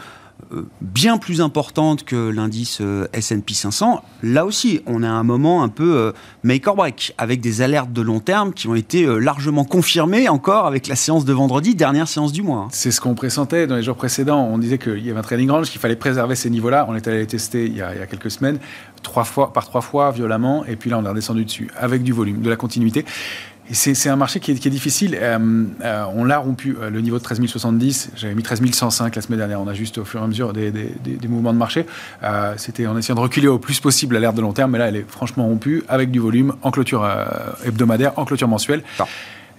bien 0.81 1.19
plus 1.19 1.41
importante 1.41 2.05
que 2.05 2.31
l'indice 2.31 2.79
euh, 2.81 3.07
S&P 3.13 3.55
500. 3.55 4.03
Là 4.23 4.45
aussi, 4.45 4.81
on 4.87 5.03
a 5.03 5.09
un 5.09 5.23
moment 5.23 5.63
un 5.63 5.69
peu 5.69 5.97
euh, 5.97 6.13
make 6.43 6.67
or 6.67 6.77
break, 6.77 7.15
avec 7.19 7.41
des 7.41 7.63
alertes 7.63 7.93
de 7.93 8.03
long 8.03 8.21
terme 8.21 8.53
qui 8.53 8.69
ont 8.69 8.75
été 8.75 9.07
largement 9.21 9.65
confirmées 9.65 10.29
encore 10.29 10.67
avec 10.67 10.87
la 10.87 10.97
séance 10.97 11.25
de 11.25 11.33
vendredi, 11.33 11.75
dernière 11.75 12.09
séance 12.09 12.33
du 12.33 12.43
mois. 12.43 12.69
C'est 12.71 12.91
ce 12.91 13.01
qu'on 13.01 13.15
pressentait 13.15 13.67
dans 13.67 13.77
les 13.77 13.83
jours 13.83 13.97
précédents. 13.97 14.47
On 14.47 14.59
disait 14.59 14.79
qu'il 14.79 15.05
y 15.05 15.11
avait 15.11 15.19
un 15.19 15.23
trading 15.23 15.51
range, 15.51 15.71
qu'il 15.71 15.81
fallait 15.81 15.97
préserver 15.97 16.35
ces 16.35 16.51
niveaux-là. 16.51 16.87
On 16.89 16.95
est 16.95 17.07
allé 17.09 17.19
les 17.19 17.27
tester 17.27 17.67
il 17.67 17.77
y, 17.77 17.83
a, 17.83 17.95
il 17.95 17.99
y 17.99 18.03
a 18.03 18.07
quelques 18.07 18.31
semaines, 18.31 18.59
trois 19.03 19.25
fois, 19.25 19.53
par 19.53 19.65
trois 19.65 19.81
fois, 19.81 20.11
violemment, 20.11 20.65
et 20.67 20.77
puis 20.77 20.91
là, 20.91 20.99
on 20.99 21.05
est 21.05 21.09
redescendu 21.09 21.45
dessus, 21.45 21.71
avec 21.77 22.03
du 22.03 22.13
volume, 22.13 22.41
de 22.41 22.51
la 22.51 22.57
continuité. 22.57 23.05
C'est 23.73 24.09
un 24.09 24.17
marché 24.17 24.41
qui 24.41 24.53
est, 24.53 24.69
difficile. 24.71 25.19
Euh, 25.21 25.65
euh, 25.85 26.05
on 26.15 26.25
l'a 26.25 26.39
rompu, 26.39 26.77
euh, 26.81 26.91
le 26.91 27.01
niveau 27.01 27.19
de 27.19 27.23
13 27.23 27.45
070. 27.45 28.11
J'avais 28.17 28.35
mis 28.35 28.43
13 28.43 28.63
105 28.71 29.15
la 29.15 29.23
semaine 29.23 29.39
dernière. 29.39 29.61
On 29.61 29.67
a 29.67 29.75
juste 29.75 29.99
au 29.99 30.05
fur 30.05 30.21
et 30.21 30.25
à 30.25 30.27
mesure 30.27 30.53
des, 30.53 30.73
mouvements 31.29 31.53
de 31.53 31.59
marché. 31.59 31.87
C'était 32.57 32.87
en 32.87 32.97
essayant 32.97 33.17
de 33.17 33.21
reculer 33.21 33.49
au 33.49 33.59
plus 33.59 33.81
possible 33.81 34.17
à 34.17 34.21
l'ère 34.21 34.33
de 34.33 34.41
long 34.41 34.53
terme. 34.53 34.73
Mais 34.73 34.79
là, 34.79 34.89
elle 34.89 34.97
est 34.97 35.07
franchement 35.09 35.47
rompue 35.47 35.83
avec 35.89 36.11
du 36.11 36.19
volume 36.19 36.55
en 36.63 36.71
clôture 36.71 37.09
hebdomadaire, 37.65 38.13
en 38.17 38.25
clôture 38.25 38.49
mensuelle. 38.49 38.83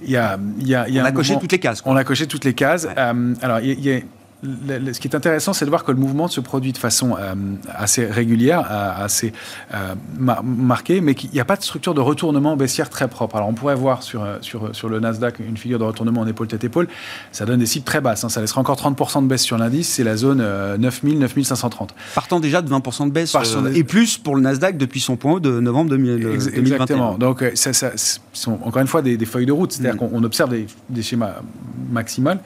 Il 0.03 0.11
y 0.11 0.17
a, 0.17 0.37
on 0.37 1.05
a 1.05 1.11
coché 1.11 1.37
toutes 1.39 1.51
les 1.51 1.59
cases. 1.59 1.81
On 1.85 1.95
a 1.95 2.03
coché 2.03 2.27
toutes 2.27 2.45
les 2.45 2.53
cases. 2.53 2.87
alors, 2.95 3.59
il 3.59 3.79
y 3.81 3.91
a 3.91 3.99
ce 4.43 4.99
qui 4.99 5.07
est 5.07 5.15
intéressant, 5.15 5.53
c'est 5.53 5.65
de 5.65 5.69
voir 5.69 5.83
que 5.83 5.91
le 5.91 5.97
mouvement 5.97 6.27
se 6.27 6.39
produit 6.39 6.71
de 6.71 6.77
façon 6.77 7.15
euh, 7.19 7.33
assez 7.73 8.05
régulière, 8.05 8.67
euh, 8.69 9.05
assez 9.05 9.33
euh, 9.73 9.95
marquée, 10.19 11.01
mais 11.01 11.15
qu'il 11.15 11.31
n'y 11.31 11.39
a 11.39 11.45
pas 11.45 11.55
de 11.55 11.63
structure 11.63 11.95
de 11.95 12.01
retournement 12.01 12.55
baissière 12.55 12.89
très 12.89 13.07
propre. 13.07 13.35
Alors 13.37 13.49
on 13.49 13.53
pourrait 13.53 13.75
voir 13.75 14.03
sur, 14.03 14.25
sur, 14.41 14.75
sur 14.75 14.89
le 14.89 14.99
Nasdaq 14.99 15.39
une 15.39 15.57
figure 15.57 15.79
de 15.79 15.83
retournement 15.83 16.21
en 16.21 16.27
épaule-tête-épaule, 16.27 16.87
ça 17.31 17.45
donne 17.45 17.59
des 17.59 17.65
cibles 17.65 17.85
très 17.85 17.99
basses, 17.99 18.23
hein. 18.23 18.29
ça 18.29 18.41
laissera 18.41 18.61
encore 18.61 18.77
30% 18.77 19.23
de 19.23 19.27
baisse 19.27 19.41
sur 19.41 19.57
l'indice, 19.57 19.89
c'est 19.89 20.03
la 20.03 20.15
zone 20.17 20.43
9000, 20.77 21.17
9530. 21.19 21.95
Partant 22.13 22.39
déjà 22.39 22.61
de 22.61 22.69
20% 22.69 23.07
de 23.07 23.11
baisse, 23.11 23.35
et 23.73 23.83
plus 23.83 24.17
pour 24.17 24.35
le 24.35 24.41
Nasdaq 24.41 24.77
depuis 24.77 24.99
son 24.99 25.15
point 25.15 25.33
haut 25.33 25.39
de 25.39 25.59
novembre 25.59 25.89
2021. 25.91 26.59
Exactement, 26.59 27.17
donc 27.17 27.43
ça, 27.55 27.73
ça, 27.73 27.91
sont 28.33 28.59
encore 28.63 28.81
une 28.81 28.87
fois 28.87 29.01
des, 29.01 29.17
feuilles 29.25 29.47
de 29.47 29.51
route, 29.51 29.71
c'est-à-dire 29.71 29.95
mm. 29.95 30.09
qu'on 30.09 30.23
observe 30.23 30.51
des, 30.51 30.67
des 30.89 31.01
schémas 31.01 31.35
maximales 31.91 32.39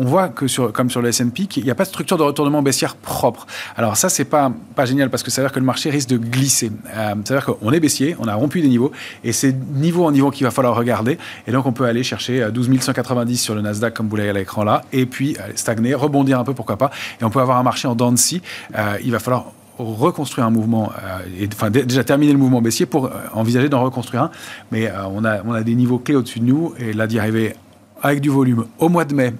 on 0.00 0.04
voit 0.04 0.28
que 0.28 0.46
sur, 0.46 0.72
comme 0.72 0.88
sur 0.88 1.02
le 1.02 1.10
S&P, 1.10 1.44
qu'il 1.44 1.62
n'y 1.62 1.70
a 1.70 1.74
pas 1.74 1.84
de 1.84 1.88
structure 1.88 2.16
de 2.16 2.22
retournement 2.22 2.62
baissière 2.62 2.96
propre. 2.96 3.46
Alors 3.76 3.98
ça, 3.98 4.08
c'est 4.08 4.24
pas 4.24 4.50
pas 4.74 4.86
génial 4.86 5.10
parce 5.10 5.22
que 5.22 5.30
ça 5.30 5.42
veut 5.42 5.48
dire 5.48 5.52
que 5.52 5.60
le 5.60 5.66
marché 5.66 5.90
risque 5.90 6.08
de 6.08 6.16
glisser. 6.16 6.72
Euh, 6.96 7.14
ça 7.24 7.34
veut 7.34 7.40
dire 7.40 7.44
qu'on 7.44 7.70
est 7.70 7.80
baissier, 7.80 8.16
on 8.18 8.26
a 8.26 8.34
rompu 8.34 8.62
des 8.62 8.68
niveaux 8.68 8.92
et 9.24 9.32
c'est 9.32 9.54
niveau 9.74 10.06
en 10.06 10.10
niveau 10.10 10.30
qu'il 10.30 10.44
va 10.44 10.50
falloir 10.50 10.74
regarder. 10.74 11.18
Et 11.46 11.52
donc 11.52 11.66
on 11.66 11.72
peut 11.72 11.84
aller 11.84 12.02
chercher 12.02 12.48
12 12.50 12.70
euh, 12.70 12.80
190 12.80 13.36
sur 13.36 13.54
le 13.54 13.60
Nasdaq 13.60 13.92
comme 13.92 14.08
vous 14.08 14.16
l'avez 14.16 14.30
à 14.30 14.32
l'écran 14.32 14.64
là, 14.64 14.82
et 14.92 15.04
puis 15.04 15.36
stagner, 15.54 15.94
rebondir 15.94 16.40
un 16.40 16.44
peu 16.44 16.54
pourquoi 16.54 16.78
pas. 16.78 16.90
Et 17.20 17.24
on 17.24 17.30
peut 17.30 17.40
avoir 17.40 17.58
un 17.58 17.62
marché 17.62 17.86
en 17.86 17.94
dents 17.94 18.12
de 18.12 18.16
scie. 18.16 18.40
Euh, 18.76 18.96
il 19.04 19.12
va 19.12 19.18
falloir 19.18 19.52
reconstruire 19.76 20.46
un 20.46 20.50
mouvement, 20.50 20.92
et, 21.38 21.48
enfin 21.52 21.70
déjà 21.70 22.04
terminer 22.04 22.32
le 22.32 22.38
mouvement 22.38 22.60
baissier 22.60 22.84
pour 22.84 23.10
envisager 23.32 23.70
d'en 23.70 23.82
reconstruire 23.82 24.24
un. 24.24 24.30
Mais 24.72 24.90
on, 25.10 25.24
a, 25.24 25.42
on 25.42 25.52
a 25.52 25.62
des 25.62 25.74
niveaux 25.74 25.98
clés 25.98 26.16
au-dessus 26.16 26.40
de 26.40 26.44
nous 26.44 26.74
et 26.78 26.92
là 26.92 27.06
d'y 27.06 27.18
arriver 27.18 27.54
avec 28.02 28.20
du 28.20 28.28
volume 28.28 28.66
au 28.78 28.88
mois 28.88 29.04
de 29.04 29.14
mai 29.14 29.32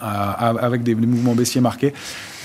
avec 0.00 0.82
des, 0.82 0.94
mouvements 0.94 1.34
baissiers 1.34 1.60
marqués, 1.60 1.92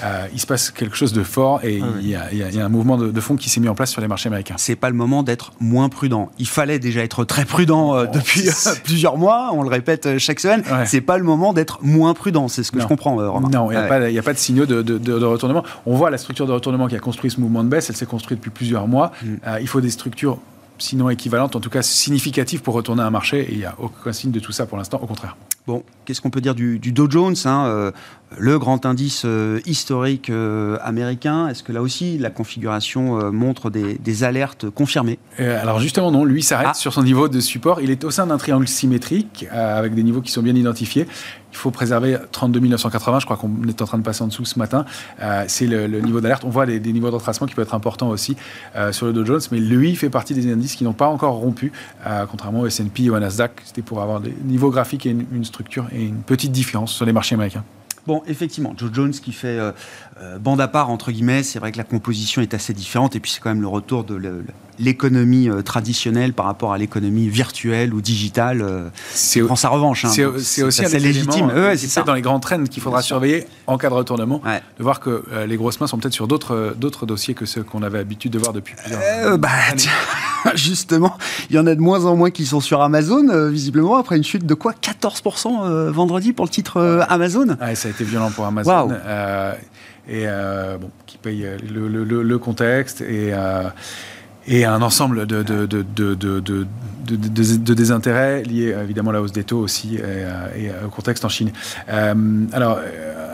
euh, 0.03 0.27
il 0.33 0.39
se 0.39 0.47
passe 0.47 0.71
quelque 0.71 0.95
chose 0.95 1.13
de 1.13 1.23
fort 1.23 1.63
et 1.63 1.79
ah 1.81 1.87
il, 2.31 2.37
y 2.37 2.59
a, 2.59 2.65
un 2.65 2.69
mouvement 2.69 2.97
de, 2.97 3.21
fond 3.21 3.35
qui 3.35 3.49
s'est 3.49 3.59
mis 3.59 3.69
en 3.69 3.75
place 3.75 3.91
sur 3.91 4.01
les 4.01 4.07
marchés 4.07 4.27
américains. 4.27 4.55
C'est 4.57 4.75
pas 4.75 4.89
le 4.89 4.95
moment 4.95 5.23
d'être 5.23 5.51
moins 5.59 5.89
prudent. 5.89 6.31
Il 6.39 6.47
fallait 6.47 6.79
déjà 6.79 7.01
être 7.01 7.23
très 7.23 7.45
prudent 7.45 7.95
euh, 7.95 8.05
oh, 8.07 8.11
depuis 8.11 8.49
euh, 8.49 8.53
plusieurs 8.83 9.17
mois. 9.17 9.51
On 9.53 9.63
le 9.63 9.69
répète 9.69 10.17
chaque 10.17 10.39
semaine. 10.39 10.63
C'est 10.85 11.01
pas 11.01 11.17
le 11.17 11.23
moment 11.23 11.53
d'être 11.53 11.79
moins 11.83 12.13
prudent. 12.13 12.47
C'est 12.47 12.63
ce 12.63 12.71
que 12.71 12.79
je 12.79 12.87
comprends, 12.87 13.15
Romain. 13.15 13.49
Non, 13.49 13.71
il 13.71 13.77
n'y 14.11 14.19
a, 14.19 14.23
pas 14.23 14.33
de 14.33 14.39
signaux 14.39 14.65
de, 14.65 15.23
retournement. 15.23 15.63
On 15.85 15.95
voit 15.95 16.09
la 16.09 16.17
structure 16.17 16.47
de 16.47 16.53
retournement 16.53 16.87
qui 16.87 16.95
a 16.95 16.99
construit 16.99 17.29
ce 17.29 17.39
mouvement 17.39 17.63
de 17.63 17.69
baisse. 17.69 17.89
Elle 17.89 17.95
s'est 17.95 18.05
construite 18.05 18.39
depuis 18.39 18.51
plusieurs 18.51 18.87
mois. 18.87 19.11
Mm. 19.23 19.35
il 19.61 19.67
faut 19.67 19.81
des 19.81 19.91
structures 19.91 20.39
sinon 20.81 21.09
équivalentes, 21.09 21.55
en 21.55 21.59
tout 21.59 21.69
cas 21.69 21.81
significatives 21.81 22.61
pour 22.61 22.73
retourner 22.73 23.03
un 23.03 23.09
marché. 23.09 23.41
Et 23.41 23.51
il 23.53 23.57
n'y 23.59 23.65
a 23.65 23.75
aucun 23.77 24.11
signe 24.11 24.31
de 24.31 24.39
tout 24.39 24.51
ça 24.51 24.65
pour 24.65 24.77
l'instant, 24.77 24.99
au 25.01 25.05
contraire. 25.05 25.37
Bon, 25.67 25.83
qu'est-ce 26.05 26.21
qu'on 26.21 26.31
peut 26.31 26.41
dire 26.41 26.55
du, 26.55 26.79
Dow 26.79 27.09
Jones 27.09 27.35
hein, 27.45 27.65
euh, 27.67 27.91
Le 28.37 28.57
grand 28.57 28.85
indice 28.85 29.23
euh, 29.25 29.59
historique 29.65 30.29
euh, 30.29 30.77
américain, 30.81 31.47
est-ce 31.47 31.61
que 31.61 31.71
là 31.71 31.81
aussi 31.81 32.17
la 32.17 32.31
configuration 32.31 33.31
montre 33.31 33.69
des, 33.69 34.23
alertes 34.23 34.69
confirmées? 34.69 35.19
Alors 35.37 35.79
justement 35.79 36.11
non, 36.11 36.25
lui 36.25 36.43
s'arrête 36.43 36.69
ah. 36.71 36.73
sur 36.73 36.93
son 36.93 37.03
niveau 37.03 37.27
de 37.27 37.39
support. 37.39 37.79
Il 37.81 37.91
est 37.91 38.03
au 38.03 38.11
sein 38.11 38.27
d'un 38.27 38.37
triangle 38.37 38.67
symétrique 38.67 39.45
avec 39.51 39.93
des 39.93 40.03
niveaux 40.03 40.21
qui 40.21 40.31
sont 40.31 40.41
bien 40.41 40.55
identifiés 40.55 41.07
il 41.53 41.57
faut 41.57 41.71
préserver 41.71 42.17
32 42.31 42.61
980. 42.61 43.19
Je 43.19 43.25
crois 43.25 43.35
qu'on 43.35 43.51
est 43.67 43.81
en 43.81 43.85
train 43.85 43.97
de 43.97 44.03
passer 44.03 44.23
en 44.23 44.27
dessous 44.27 44.45
ce 44.45 44.57
matin. 44.57 44.85
C'est 45.47 45.67
le, 45.67 45.99
niveau 45.99 46.21
d'alerte. 46.21 46.45
On 46.45 46.49
voit 46.49 46.65
des, 46.65 46.79
niveaux 46.79 47.09
de 47.09 47.15
retracement 47.15 47.45
qui 47.45 47.55
peuvent 47.55 47.65
être 47.65 47.75
importants 47.75 48.07
aussi 48.07 48.37
sur 48.91 49.05
le 49.05 49.11
Dow 49.11 49.25
Jones, 49.25 49.41
mais 49.51 49.59
lui 49.59 49.93
fait 49.97 50.09
partie 50.09 50.33
des 50.33 50.49
indices 50.49 50.75
qui 50.75 50.85
n'ont 50.85 50.93
pas 50.93 51.07
encore 51.07 51.33
rompu, 51.33 51.73
contrairement 52.29 52.61
au 52.61 52.67
S&P 52.67 53.09
ou 53.09 53.15
au 53.15 53.19
Nasdaq. 53.19 53.51
C'était 53.65 53.81
pour 53.81 54.01
avoir 54.01 54.21
des 54.21 54.33
niveaux 54.45 54.69
graphiques 54.69 55.05
et 55.05 55.09
une 55.09 55.43
structure 55.43 55.60
et 55.91 56.05
une 56.05 56.23
petite 56.23 56.51
différence 56.51 56.93
sur 56.93 57.05
les 57.05 57.13
marchés 57.13 57.35
américains. 57.35 57.63
Bon, 58.07 58.23
effectivement, 58.25 58.73
Joe 58.75 58.89
Jones 58.91 59.11
qui 59.11 59.31
fait 59.31 59.47
euh, 59.47 59.71
euh, 60.21 60.39
bande 60.39 60.59
à 60.59 60.67
part, 60.67 60.89
entre 60.89 61.11
guillemets, 61.11 61.43
c'est 61.43 61.59
vrai 61.59 61.71
que 61.71 61.77
la 61.77 61.83
composition 61.83 62.41
est 62.41 62.53
assez 62.55 62.73
différente, 62.73 63.15
et 63.15 63.19
puis 63.19 63.31
c'est 63.31 63.39
quand 63.39 63.49
même 63.49 63.61
le 63.61 63.67
retour 63.67 64.03
de 64.03 64.43
l'économie 64.79 65.49
euh, 65.49 65.61
traditionnelle 65.61 66.33
par 66.33 66.47
rapport 66.47 66.73
à 66.73 66.79
l'économie 66.79 67.29
virtuelle 67.29 67.93
ou 67.93 68.01
digitale. 68.01 68.65
c'est 69.13 69.41
prend 69.41 69.55
sa 69.55 69.69
revanche. 69.69 70.05
Hein. 70.05 70.11
c'est 70.39 70.63
aussi 70.63 70.83
assez 70.83 70.99
légitime. 70.99 71.51
c'est 71.75 71.87
ça 71.87 72.01
dans 72.01 72.15
les 72.15 72.21
grands 72.21 72.39
trends 72.39 72.63
qu'il 72.63 72.81
faudra 72.81 73.03
surveiller 73.03 73.45
en 73.67 73.77
cas 73.77 73.89
de 73.89 73.93
retournement, 73.93 74.41
de 74.77 74.83
voir 74.83 74.99
que 74.99 75.23
les 75.45 75.57
grosses 75.57 75.79
mains 75.79 75.87
sont 75.87 75.99
peut-être 75.99 76.13
sur 76.13 76.27
d'autres 76.27 77.05
dossiers 77.05 77.35
que 77.35 77.45
ceux 77.45 77.63
qu'on 77.63 77.83
avait 77.83 77.99
l'habitude 77.99 78.31
de 78.31 78.39
voir 78.39 78.53
depuis 78.53 78.75
plusieurs 78.75 79.37
bah, 79.37 79.49
justement, 80.55 81.17
il 81.51 81.55
y 81.55 81.59
en 81.59 81.67
a 81.67 81.75
de 81.75 81.81
moins 81.81 82.05
en 82.05 82.15
moins 82.15 82.31
qui 82.31 82.47
sont 82.47 82.61
sur 82.61 82.81
Amazon, 82.81 83.49
visiblement, 83.49 83.97
après 83.97 84.17
une 84.17 84.23
chute 84.23 84.45
de 84.45 84.55
quoi? 84.55 84.73
14% 84.73 85.89
vendredi 85.89 86.33
pour 86.33 86.45
le 86.45 86.51
titre 86.51 87.05
Amazon? 87.09 87.55
Été 87.91 88.03
violent 88.03 88.31
pour 88.31 88.45
Amazon. 88.45 88.89
Euh, 88.91 89.53
et 90.07 90.23
euh, 90.25 90.77
bon, 90.77 90.89
qui 91.05 91.17
paye 91.17 91.45
euh, 91.45 91.57
le, 91.61 92.37
contexte 92.39 93.01
et, 93.01 93.33
et 94.47 94.65
un 94.65 94.81
ensemble 94.81 95.27
de, 95.27 95.43
de, 95.43 95.65
de, 95.65 96.15
de, 96.15 97.73
désintérêts 97.73 98.43
liés 98.43 98.75
évidemment 98.81 99.11
à 99.11 99.13
la 99.13 99.21
hausse 99.21 99.31
des 99.31 99.43
taux 99.43 99.59
aussi 99.59 99.97
et, 99.97 100.69
au 100.85 100.89
contexte 100.89 101.23
en 101.23 101.29
Chine. 101.29 101.51
alors, 101.87 102.79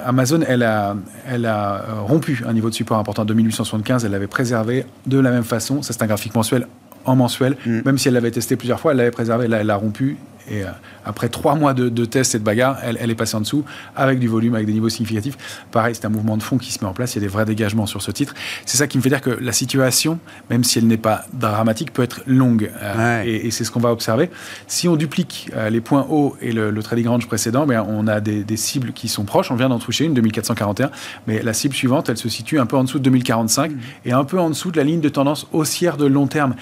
Amazon, 0.06 0.42
elle 0.48 0.64
a, 0.64 0.96
elle 1.28 1.46
a 1.46 1.84
rompu 2.06 2.44
un 2.48 2.54
niveau 2.54 2.70
de 2.70 2.76
support 2.76 2.98
important 2.98 3.24
en 3.24 3.26
2875, 3.26 4.06
elle 4.06 4.12
l'avait 4.12 4.28
préservé 4.28 4.86
de 5.06 5.20
la 5.20 5.32
même 5.32 5.44
façon. 5.44 5.82
Ça, 5.82 5.94
c'est 5.94 6.02
un 6.02 6.08
graphique 6.08 6.36
mensuel 6.36 6.68
en 7.08 7.16
mensuel. 7.16 7.58
Mm. 7.66 7.80
Même 7.86 7.98
si 7.98 8.08
elle 8.08 8.14
l'avait 8.14 8.32
testé 8.32 8.56
plusieurs 8.56 8.80
fois, 8.80 8.92
elle 8.92 8.98
l'avait 8.98 9.12
préservé, 9.12 9.48
là, 9.48 9.58
elle 9.58 9.68
l'a 9.68 9.76
rompu. 9.76 10.18
Et 10.50 10.64
euh, 10.64 10.68
après 11.06 11.30
trois 11.30 11.56
mois 11.56 11.74
de, 11.74 12.06
tests 12.06 12.36
et 12.36 12.40
de 12.40 12.44
bagarres, 12.44 12.78
elle, 12.84 13.10
est 13.10 13.16
passée 13.16 13.36
en 13.36 13.42
dessous 13.42 13.64
avec 13.96 14.20
du 14.20 14.28
volume, 14.28 14.56
avec 14.56 14.68
des 14.68 14.74
niveaux 14.74 14.90
significatifs. 14.90 15.38
Pareil, 15.72 15.96
c'est 15.96 16.06
un 16.06 16.10
mouvement 16.10 16.38
de 16.38 16.44
fond 16.44 16.58
qui 16.58 16.72
se 16.72 16.84
met 16.84 16.90
en 16.90 16.94
place. 16.94 17.16
Il 17.16 17.22
y 17.22 17.26
a 17.26 17.28
des 17.28 17.32
vrais 17.32 17.46
dégagements 17.46 17.86
sur 17.86 18.02
ce 18.02 18.12
titre. 18.12 18.34
C'est 18.66 18.78
ça 18.78 18.88
qui 18.88 18.98
me 18.98 19.04
fait 19.04 19.10
dire 19.10 19.22
que 19.22 19.30
la 19.30 19.52
situation, 19.52 20.20
même 20.50 20.64
si 20.64 20.80
elle 20.80 20.88
n'est 20.88 20.98
pas 20.98 21.26
dramatique, 21.34 21.94
peut 21.94 22.04
être 22.04 22.22
longue. 22.26 22.72
Euh, 22.82 23.24
et, 23.26 23.52
c'est 23.52 23.64
ce 23.64 23.72
qu'on 23.72 23.80
va 23.80 23.92
observer. 23.92 24.30
Si 24.68 24.88
on 24.88 24.96
duplique 24.96 25.50
euh, 25.56 25.70
les 25.70 25.82
points 25.82 26.06
hauts 26.10 26.36
et 26.42 26.52
le, 26.52 26.78
trading 26.82 27.08
range 27.08 27.28
précédent, 27.28 27.66
ben, 27.66 27.86
on 27.88 28.08
a 28.08 28.20
des, 28.20 28.58
cibles 28.58 28.92
qui 28.94 29.08
sont 29.08 29.24
proches. 29.24 29.52
On 29.52 29.56
vient 29.56 29.70
d'en 29.70 29.80
toucher 29.80 30.06
une, 30.06 30.14
2441. 30.14 30.92
Mais 31.28 31.42
la 31.42 31.54
cible 31.54 31.76
suivante, 31.76 32.10
elle 32.10 32.18
se 32.18 32.30
situe 32.30 32.60
un 32.60 32.66
peu 32.66 32.78
en 32.78 32.84
dessous 32.84 33.00
de 33.00 33.04
2045 33.04 33.72
mmh. 33.72 33.76
et 34.06 34.12
un 34.12 34.24
peu 34.24 34.40
en 34.40 34.50
dessous 34.50 34.72
de 34.72 34.78
la 34.78 34.84
ligne 34.84 35.02
de 35.02 35.10
tendance 35.10 35.48
haussière 35.52 35.98
de 35.98 36.06
long 36.06 36.28
terme. 36.28 36.56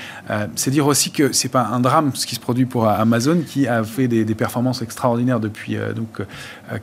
c'est 0.55 0.71
dire 0.71 0.87
aussi 0.87 1.11
que 1.11 1.31
c'est 1.31 1.49
pas 1.49 1.67
un 1.71 1.79
drame 1.79 2.11
ce 2.13 2.25
qui 2.25 2.35
se 2.35 2.39
produit 2.39 2.65
pour 2.65 2.87
Amazon 2.87 3.41
qui 3.45 3.67
a 3.67 3.74
a 3.75 3.83
fait 3.83 4.07
des, 4.07 4.35
performances 4.35 4.81
extraordinaires 4.81 5.39
depuis 5.39 5.77
euh, 5.77 5.93
donc, 5.93 6.21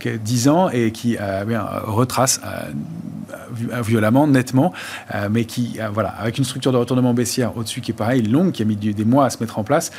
10 0.04 0.46
euh, 0.46 0.50
ans 0.50 0.70
et 0.70 0.90
qui 0.90 1.16
euh, 1.20 1.44
retrace 1.84 2.40
violemment, 3.82 4.26
nettement, 4.26 4.72
mais 5.30 5.44
qui, 5.44 5.78
voilà, 5.92 6.10
avec 6.10 6.38
une 6.38 6.44
structure 6.44 6.72
de 6.72 6.76
retournement 6.76 7.12
baissière 7.12 7.56
au-dessus 7.56 7.80
qui 7.80 7.90
est 7.90 7.94
pareil, 7.94 8.22
longue, 8.22 8.52
qui 8.52 8.62
a 8.62 8.64
mis 8.64 8.76
des 8.76 9.04
mois 9.04 9.26
à 9.26 9.30
se 9.30 9.38
mettre 9.40 9.58
en 9.58 9.64
place, 9.64 9.90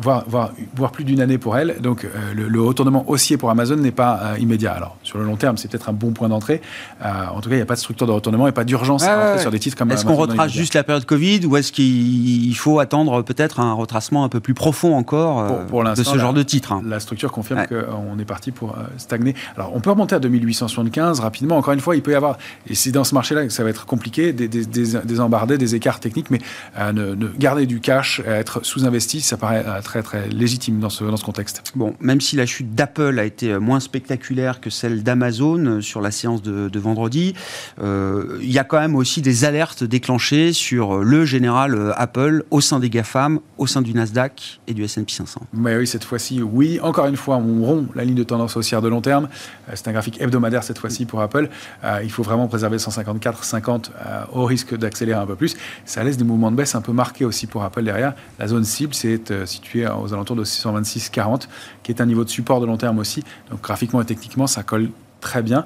voire, 0.00 0.24
voire, 0.26 0.52
voire, 0.74 0.90
plus 0.90 1.04
d'une 1.04 1.20
année 1.20 1.38
pour 1.38 1.56
elle. 1.56 1.80
Donc 1.80 2.06
le, 2.34 2.60
retournement 2.60 3.04
haussier 3.08 3.36
pour 3.36 3.50
Amazon 3.50 3.76
n'est 3.76 3.92
pas 3.92 4.34
immédiat. 4.38 4.72
Alors 4.72 4.96
sur 5.02 5.18
le 5.18 5.24
long 5.24 5.36
terme, 5.36 5.56
c'est 5.56 5.68
peut-être 5.68 5.88
un 5.88 5.92
bon 5.92 6.12
point 6.12 6.28
d'entrée. 6.28 6.60
en 7.02 7.40
tout 7.40 7.48
cas, 7.48 7.54
il 7.54 7.58
n'y 7.58 7.62
a 7.62 7.66
pas 7.66 7.74
de 7.74 7.80
structure 7.80 8.06
de 8.06 8.12
retournement 8.12 8.48
et 8.48 8.52
pas 8.52 8.64
d'urgence 8.64 9.04
sur 9.38 9.50
des 9.50 9.58
titres 9.58 9.76
comme 9.76 9.90
Est-ce 9.90 10.04
qu'on 10.04 10.16
retrace 10.16 10.52
juste 10.52 10.74
la 10.74 10.84
période 10.84 11.04
Covid 11.04 11.46
ou 11.46 11.56
est-ce 11.56 11.72
qu'il 11.72 12.56
faut 12.56 12.80
attendre 12.80 13.22
peut-être 13.22 13.60
un 13.60 13.72
retracement 13.72 14.24
un 14.24 14.28
peu 14.28 14.40
plus 14.40 14.54
profond 14.54 14.96
encore 14.96 15.66
pour, 15.66 15.82
de 15.94 16.02
ce 16.02 16.18
genre 16.18 16.32
de 16.32 16.42
titre. 16.42 16.72
Hein. 16.72 16.82
La 16.84 17.00
structure 17.00 17.32
confirme 17.32 17.66
qu'on 17.66 18.18
est 18.18 18.24
parti 18.24 18.50
pour 18.50 18.70
euh, 18.70 18.82
stagner. 18.96 19.34
Alors, 19.56 19.74
on 19.74 19.80
peut 19.80 19.90
remonter 19.90 20.14
à 20.14 20.20
2875 20.20 21.20
rapidement. 21.20 21.56
Encore 21.56 21.74
une 21.74 21.80
fois, 21.80 21.96
il 21.96 22.02
peut 22.02 22.12
y 22.12 22.14
avoir, 22.14 22.38
et 22.68 22.74
c'est 22.74 22.92
dans 22.92 23.04
ce 23.04 23.14
marché-là 23.14 23.44
que 23.44 23.52
ça 23.52 23.64
va 23.64 23.70
être 23.70 23.86
compliqué, 23.86 24.32
des, 24.32 24.48
des, 24.48 24.64
des, 24.64 25.20
embardés, 25.20 25.58
des 25.58 25.74
écarts 25.74 26.00
techniques, 26.00 26.30
mais 26.30 26.40
euh, 26.78 26.92
ne, 26.92 27.28
garder 27.38 27.66
du 27.66 27.80
cash, 27.80 28.20
être 28.26 28.64
sous-investi, 28.64 29.20
ça 29.20 29.36
paraît 29.36 29.64
euh, 29.66 29.80
très, 29.82 30.02
très 30.02 30.28
légitime 30.28 30.80
dans 30.80 30.90
ce, 30.90 31.04
dans 31.04 31.16
ce 31.16 31.24
contexte. 31.24 31.62
Bon, 31.74 31.94
même 32.00 32.20
si 32.20 32.36
la 32.36 32.46
chute 32.46 32.74
d'Apple 32.74 33.18
a 33.18 33.24
été 33.24 33.58
moins 33.58 33.80
spectaculaire 33.80 34.60
que 34.60 34.70
celle 34.70 35.02
d'Amazon 35.02 35.80
sur 35.80 36.00
la 36.00 36.10
séance 36.10 36.42
de, 36.42 36.78
vendredi, 36.78 37.34
il 37.80 38.52
y 38.52 38.58
a 38.58 38.64
quand 38.64 38.78
même 38.78 38.94
aussi 38.94 39.20
des 39.20 39.44
alertes 39.44 39.82
déclenchées 39.82 40.52
sur 40.52 40.98
le 40.98 41.24
général 41.24 41.92
Apple 41.96 42.44
au 42.50 42.60
sein 42.60 42.78
des 42.78 42.88
GAFAM, 42.88 43.40
au 43.56 43.66
sein 43.66 43.82
du 43.82 43.94
Nasdaq 43.94 44.60
et 44.66 44.74
du 44.74 44.84
S&P 44.84 45.12
500. 45.12 45.42
Mais 45.52 45.77
cette 45.86 46.04
fois-ci, 46.04 46.42
oui. 46.42 46.78
Encore 46.82 47.06
une 47.06 47.16
fois, 47.16 47.36
on 47.36 47.64
rompt 47.64 47.94
la 47.94 48.04
ligne 48.04 48.14
de 48.14 48.22
tendance 48.22 48.56
haussière 48.56 48.82
de 48.82 48.88
long 48.88 49.00
terme. 49.00 49.28
Euh, 49.68 49.72
c'est 49.74 49.88
un 49.88 49.92
graphique 49.92 50.20
hebdomadaire 50.20 50.62
cette 50.62 50.78
fois-ci 50.78 51.06
pour 51.06 51.20
Apple. 51.20 51.48
Euh, 51.84 52.00
il 52.02 52.10
faut 52.10 52.22
vraiment 52.22 52.48
préserver 52.48 52.78
154, 52.78 53.44
50 53.44 53.92
au 54.32 54.44
risque 54.44 54.76
d'accélérer 54.76 55.18
un 55.18 55.26
peu 55.26 55.36
plus. 55.36 55.56
Ça 55.84 56.02
laisse 56.04 56.16
des 56.16 56.24
mouvements 56.24 56.50
de 56.50 56.56
baisse 56.56 56.74
un 56.74 56.80
peu 56.80 56.92
marqués 56.92 57.24
aussi 57.24 57.46
pour 57.46 57.62
Apple 57.62 57.82
derrière. 57.82 58.14
La 58.38 58.48
zone 58.48 58.64
cible, 58.64 58.94
c'est 58.94 59.46
situé 59.46 59.86
aux 59.86 60.12
alentours 60.12 60.36
de 60.36 60.44
626, 60.44 61.10
40, 61.10 61.48
qui 61.82 61.92
est 61.92 62.00
un 62.00 62.06
niveau 62.06 62.24
de 62.24 62.30
support 62.30 62.60
de 62.60 62.66
long 62.66 62.76
terme 62.76 62.98
aussi. 62.98 63.24
Donc 63.50 63.62
graphiquement 63.62 64.00
et 64.00 64.04
techniquement, 64.04 64.46
ça 64.46 64.62
colle 64.62 64.90
très 65.20 65.42
bien. 65.42 65.64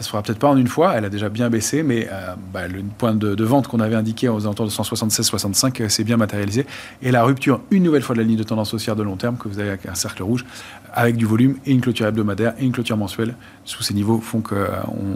Ça 0.00 0.04
se 0.04 0.08
fera 0.08 0.22
peut-être 0.22 0.38
pas 0.38 0.48
en 0.48 0.56
une 0.56 0.66
fois, 0.66 0.94
elle 0.96 1.04
a 1.04 1.10
déjà 1.10 1.28
bien 1.28 1.50
baissé, 1.50 1.82
mais 1.82 2.08
euh, 2.10 2.34
bah, 2.54 2.66
le 2.68 2.82
point 2.96 3.14
de, 3.14 3.44
vente 3.44 3.68
qu'on 3.68 3.80
avait 3.80 3.96
indiqué 3.96 4.30
aux 4.30 4.40
alentours 4.46 4.64
de 4.64 4.70
176-65 4.70 5.90
s'est 5.90 6.04
bien 6.04 6.16
matérialisé. 6.16 6.64
Et 7.02 7.10
la 7.10 7.22
rupture, 7.22 7.60
une 7.70 7.82
nouvelle 7.82 8.00
fois 8.00 8.14
de 8.14 8.20
la 8.22 8.26
ligne 8.26 8.38
de 8.38 8.42
tendance 8.42 8.72
haussière 8.72 8.96
de 8.96 9.02
long 9.02 9.16
terme, 9.16 9.36
que 9.36 9.46
vous 9.46 9.58
avez 9.58 9.68
avec 9.68 9.84
un 9.84 9.94
cercle 9.94 10.22
rouge, 10.22 10.46
avec 10.94 11.16
du 11.16 11.26
volume 11.26 11.56
et 11.66 11.72
une 11.72 11.82
clôture 11.82 12.06
hebdomadaire 12.06 12.54
et 12.58 12.64
une 12.64 12.72
clôture 12.72 12.96
mensuelle 12.96 13.34
sous 13.64 13.82
ces 13.82 13.94
niveaux 13.94 14.20
font 14.20 14.40
qu'on 14.40 14.56
euh, 14.56 14.68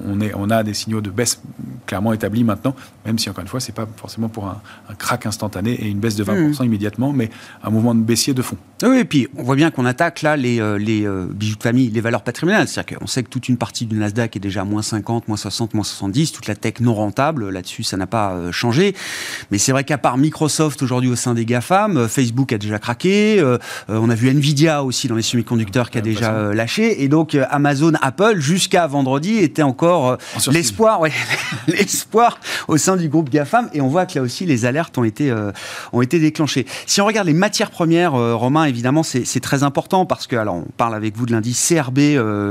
on, 0.07 0.19
on 0.37 0.51
a 0.51 0.63
des 0.63 0.75
signaux 0.75 1.01
de 1.01 1.11
baisse 1.11 1.41
clairement 1.87 2.13
établis 2.13 2.45
maintenant, 2.45 2.77
même 3.05 3.19
si 3.19 3.29
encore 3.29 3.43
une 3.43 3.49
fois, 3.49 3.61
c'est 3.61 3.75
pas 3.75 3.89
forcément 3.97 4.29
pour 4.29 4.47
un, 4.47 4.61
un, 4.89 4.95
crack 4.95 5.27
instantané 5.27 5.73
et 5.73 5.89
une 5.89 5.99
baisse 5.99 6.17
de 6.17 6.25
20% 6.25 6.63
mmh. 6.63 6.65
immédiatement, 6.65 7.13
mais 7.13 7.31
un 7.63 7.71
mouvement 7.71 7.95
de 7.95 8.01
baissier 8.01 8.35
de 8.35 8.43
fond. 8.43 8.57
Oui, 8.83 8.99
et 8.99 9.05
puis 9.05 9.29
on 9.37 9.43
voit 9.43 9.57
bien 9.57 9.71
qu'on 9.71 9.87
attaque 9.87 10.23
là 10.23 10.37
les, 10.37 10.61
euh, 10.61 10.79
les 10.79 11.07
euh, 11.07 11.27
bijoux 11.31 11.57
de 11.57 11.63
famille, 11.63 11.91
les 11.91 12.01
valeurs 12.01 12.23
patrimoniales. 12.23 12.69
C'est-à-dire 12.69 12.99
qu'on 12.99 13.07
sait 13.07 13.23
que 13.23 13.29
toute 13.29 13.49
une 13.49 13.57
partie 13.57 13.87
du 13.87 13.97
Nasdaq 13.97 14.37
est 14.37 14.41
déjà 14.41 14.63
à 14.63 14.65
moins 14.75 14.83
50, 14.83 15.29
moins 15.29 15.37
60, 15.37 15.75
moins 15.75 15.85
70, 15.85 16.33
toute 16.33 16.47
la 16.47 16.55
tech 16.55 16.75
non 16.81 16.95
rentable, 16.95 17.49
là-dessus 17.49 17.83
ça 17.83 17.97
n'a 17.97 18.07
pas 18.07 18.37
changé. 18.51 18.95
Mais 19.51 19.59
c'est 19.59 19.73
vrai 19.73 19.85
qu'à 19.85 19.99
part 19.99 20.19
Microsoft 20.19 20.83
aujourd'hui 20.83 21.11
au 21.11 21.17
sein 21.17 21.35
des 21.35 21.45
GAFAM, 21.45 22.09
Facebook 22.09 22.53
a 22.53 22.59
déjà 22.59 22.79
craqué, 22.79 23.43
on 23.89 24.11
a 24.11 24.15
vu 24.15 24.29
Nvidia 24.29 24.85
aussi 24.85 25.09
dans 25.09 25.15
les 25.15 25.23
semi-conducteurs 25.23 25.91
qui 25.91 25.99
a 25.99 26.01
déjà 26.01 26.53
lâché, 26.53 27.03
et 27.03 27.09
donc 27.09 27.37
Amazon, 27.51 27.93
Apple, 28.03 28.41
jusqu'à 28.41 28.87
vendredi 28.87 29.39
était 29.39 29.63
encore 29.63 30.11
euh, 30.11 30.17
l'espoir, 30.53 31.01
l'espoir 31.69 32.39
au 32.69 32.77
sein 32.77 32.97
du 32.97 33.09
groupe 33.09 33.31
Gafam. 33.31 33.69
Et 33.73 33.81
on 33.81 33.89
voit 33.89 34.07
que 34.07 34.19
là 34.19 34.23
aussi 34.25 34.47
les 34.47 34.65
alertes 34.65 34.97
ont 34.99 35.05
été 35.05 35.31
euh, 35.31 35.53
ont 35.93 36.03
été 36.03 36.19
déclenchées. 36.19 36.67
Si 36.87 37.01
on 37.01 37.07
regarde 37.07 37.27
les 37.27 37.35
matières 37.35 37.71
premières, 37.71 38.15
euh, 38.15 38.35
Romain, 38.35 38.65
évidemment, 38.65 39.03
c'est 39.03 39.41
très 39.41 39.63
important 39.63 40.07
parce 40.07 40.27
que 40.27 40.37
alors 40.37 40.57
on 40.57 40.67
parle 40.77 40.95
avec 40.95 41.17
vous 41.17 41.27
de 41.27 41.33
l'indice 41.33 41.65
CRB 41.69 41.99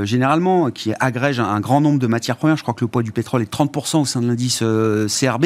généralement 0.03 0.72
qui 0.72 0.94
agrège 1.00 1.39
un, 1.39 1.60
grand 1.60 1.82
nombre 1.82 2.00
de 2.00 2.02
matières 2.07 2.38
premières. 2.38 2.57
Je 2.57 2.63
crois 2.63 2.74
que 2.74 2.83
le 2.83 2.88
poids 2.88 3.03
du 3.03 3.12
pétrole 3.12 3.41
est 3.41 3.51
30% 3.51 4.01
au 4.01 4.05
sein 4.05 4.22
de 4.22 4.27
l'indice 4.27 4.60
CRB, 4.60 5.45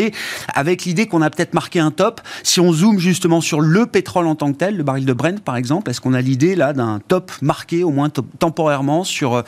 avec 0.54 0.86
l'idée 0.86 1.08
qu'on 1.08 1.22
a 1.22 1.30
peut-être 1.30 1.54
marqué 1.54 1.80
un 1.80 1.92
top. 1.92 2.22
Si 2.44 2.60
on 2.60 2.72
zoome 2.72 3.00
justement 3.00 3.42
sur 3.42 3.62
le 3.62 3.86
pétrole 3.86 4.28
en 4.28 4.36
tant 4.36 4.52
que 4.52 4.58
tel, 4.58 4.78
le 4.78 4.84
baril 4.84 5.06
de 5.06 5.14
Brent 5.14 5.42
par 5.44 5.56
exemple, 5.56 5.90
est-ce 5.90 6.02
qu'on 6.02 6.14
a 6.14 6.22
l'idée 6.22 6.56
là 6.56 6.74
d'un 6.74 7.00
top 7.08 7.32
marqué 7.42 7.84
au 7.84 7.92
moins 7.92 8.10
temporairement 8.10 9.04
sur 9.04 9.44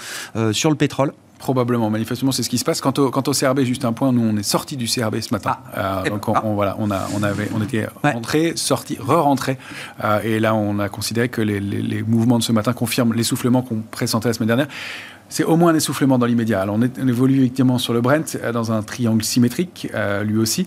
sur 0.52 0.70
le 0.70 0.76
pétrole? 0.76 1.14
Probablement, 1.40 1.90
manifestement, 1.90 2.34
c'est 2.34 2.44
ce 2.44 2.50
qui 2.50 2.58
se 2.58 2.66
passe. 2.66 2.82
Quant 2.82 2.94
au, 2.98 3.12
quant 3.12 3.24
au 3.26 3.32
CRB, 3.32 3.62
juste 3.62 3.86
un 3.86 3.94
point, 3.94 4.12
nous, 4.12 4.22
on 4.22 4.36
est 4.36 4.44
sorti 4.44 4.76
du 4.76 4.88
CRB 4.88 5.22
ce 5.22 5.34
matin. 5.34 5.56
Ah. 5.74 6.04
Euh, 6.06 6.10
donc, 6.10 6.28
on, 6.28 6.54
voilà, 6.54 6.76
on, 6.80 6.92
a, 6.92 7.08
on, 7.16 7.24
avait, 7.24 7.50
on 7.56 7.62
était 7.64 7.88
rentré, 8.04 8.54
sorti, 8.58 8.98
re-rentré. 9.00 9.58
Euh, 10.04 10.20
et 10.22 10.42
là, 10.42 10.54
on 10.54 10.80
a 10.80 10.90
considéré 10.90 11.30
que 11.30 11.42
les, 11.42 11.62
les, 11.62 12.04
mouvements 12.04 12.40
de 12.40 12.44
ce 12.44 12.52
matin 12.52 12.74
confirment 12.74 13.14
l'essoufflement 13.14 13.62
qu'on 13.62 13.78
pressentait 13.90 14.28
la 14.28 14.34
semaine 14.34 14.48
dernière. 14.48 14.68
C'est 15.30 15.44
au 15.44 15.56
moins 15.56 15.72
un 15.72 15.76
essoufflement 15.76 16.18
dans 16.18 16.26
l'immédiat. 16.26 16.62
Alors, 16.62 16.76
on, 16.76 17.08
évolue 17.08 17.40
effectivement 17.40 17.78
sur 17.78 17.94
le 17.94 18.02
Brent 18.02 18.36
euh, 18.36 18.52
dans 18.52 18.72
un 18.72 18.82
triangle 18.82 19.24
symétrique, 19.24 19.88
lui 20.24 20.38
aussi. 20.38 20.66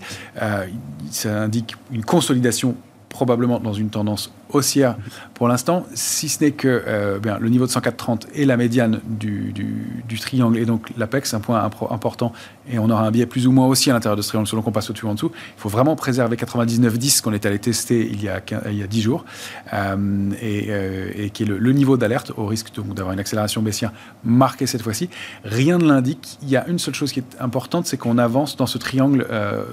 ça 1.11 1.41
indique 1.41 1.75
une 1.91 2.03
consolidation 2.03 2.75
probablement 3.09 3.59
dans 3.59 3.73
une 3.73 3.89
tendance 3.89 4.33
haussière 4.55 4.95
pour 5.43 5.47
l'instant, 5.47 5.85
si 5.93 6.29
ce 6.29 6.43
n'est 6.43 6.51
que 6.51 6.83
euh, 6.87 7.19
bien, 7.19 7.37
le 7.37 7.49
niveau 7.49 7.65
de 7.65 7.71
104,30 7.71 8.27
est 8.35 8.45
la 8.45 8.55
médiane 8.55 9.01
du, 9.03 9.51
du, 9.51 10.19
triangle 10.19 10.57
et 10.57 10.65
donc 10.65 10.91
l'APEX, 10.95 11.33
un 11.33 11.39
point 11.39 11.69
important, 11.89 12.31
et 12.71 12.79
on 12.79 12.89
aura 12.89 13.05
un 13.05 13.11
biais 13.11 13.25
plus 13.25 13.45
ou 13.45 13.51
moins 13.51 13.67
aussi 13.67 13.89
à 13.89 13.93
l'intérieur 13.93 14.15
de 14.15 14.21
ce 14.21 14.29
triangle 14.29 14.47
selon 14.47 14.61
qu'on 14.61 14.71
passe 14.71 14.89
au-dessus 14.89 15.05
ou 15.05 15.09
en 15.09 15.15
dessous. 15.15 15.31
Il 15.57 15.59
faut 15.59 15.69
vraiment 15.69 15.97
préserver 15.97 16.37
99,10 16.37 17.21
qu'on 17.21 17.33
est 17.33 17.45
allé 17.45 17.59
tester 17.59 18.07
il 18.09 18.23
y 18.23 18.29
a, 18.29 18.41
il 18.69 18.77
y 18.77 18.83
a 18.83 18.87
10 18.87 19.01
jours, 19.01 19.25
euh, 19.73 20.29
et, 20.41 20.67
euh, 20.69 21.11
et, 21.15 21.29
qui 21.31 21.43
est 21.43 21.45
le, 21.47 21.73
niveau 21.73 21.97
d'alerte 21.97 22.31
au 22.37 22.45
risque 22.45 22.67
d'avoir 22.95 23.11
une 23.11 23.19
accélération 23.19 23.61
baissière 23.61 23.91
marquée 24.23 24.67
cette 24.67 24.83
fois-ci. 24.83 25.09
Rien 25.43 25.77
ne 25.77 25.85
l'indique. 25.85 26.37
Il 26.43 26.49
y 26.49 26.55
a 26.55 26.65
une 26.67 26.79
seule 26.79 26.93
chose 26.93 27.11
qui 27.11 27.19
est 27.19 27.41
importante, 27.41 27.87
c'est 27.87 27.97
qu'on 27.97 28.17
avance 28.17 28.55
dans 28.55 28.67
ce 28.67 28.77
triangle 28.77 29.27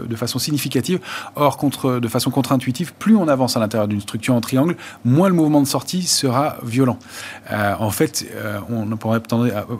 de 0.08 0.16
façon 0.16 0.38
significative. 0.38 0.98
Or, 1.36 1.58
contre, 1.58 2.00
de 2.00 2.08
façon 2.08 2.30
contre-intuitive, 2.30 2.94
plus 2.98 3.14
on 3.14 3.28
avance 3.28 3.56
à 3.56 3.60
l'intérieur 3.60 3.86
d'une 3.86 4.00
structure 4.00 4.34
en 4.34 4.40
triangle, 4.40 4.69
moins 5.04 5.28
le 5.28 5.34
mouvement 5.34 5.60
de 5.60 5.66
sortie 5.66 6.02
sera 6.02 6.56
violent. 6.64 6.98
Euh, 7.52 7.74
en 7.78 7.90
fait, 7.90 8.26
euh, 8.34 8.58
on 8.68 8.96
pourrait 8.96 9.20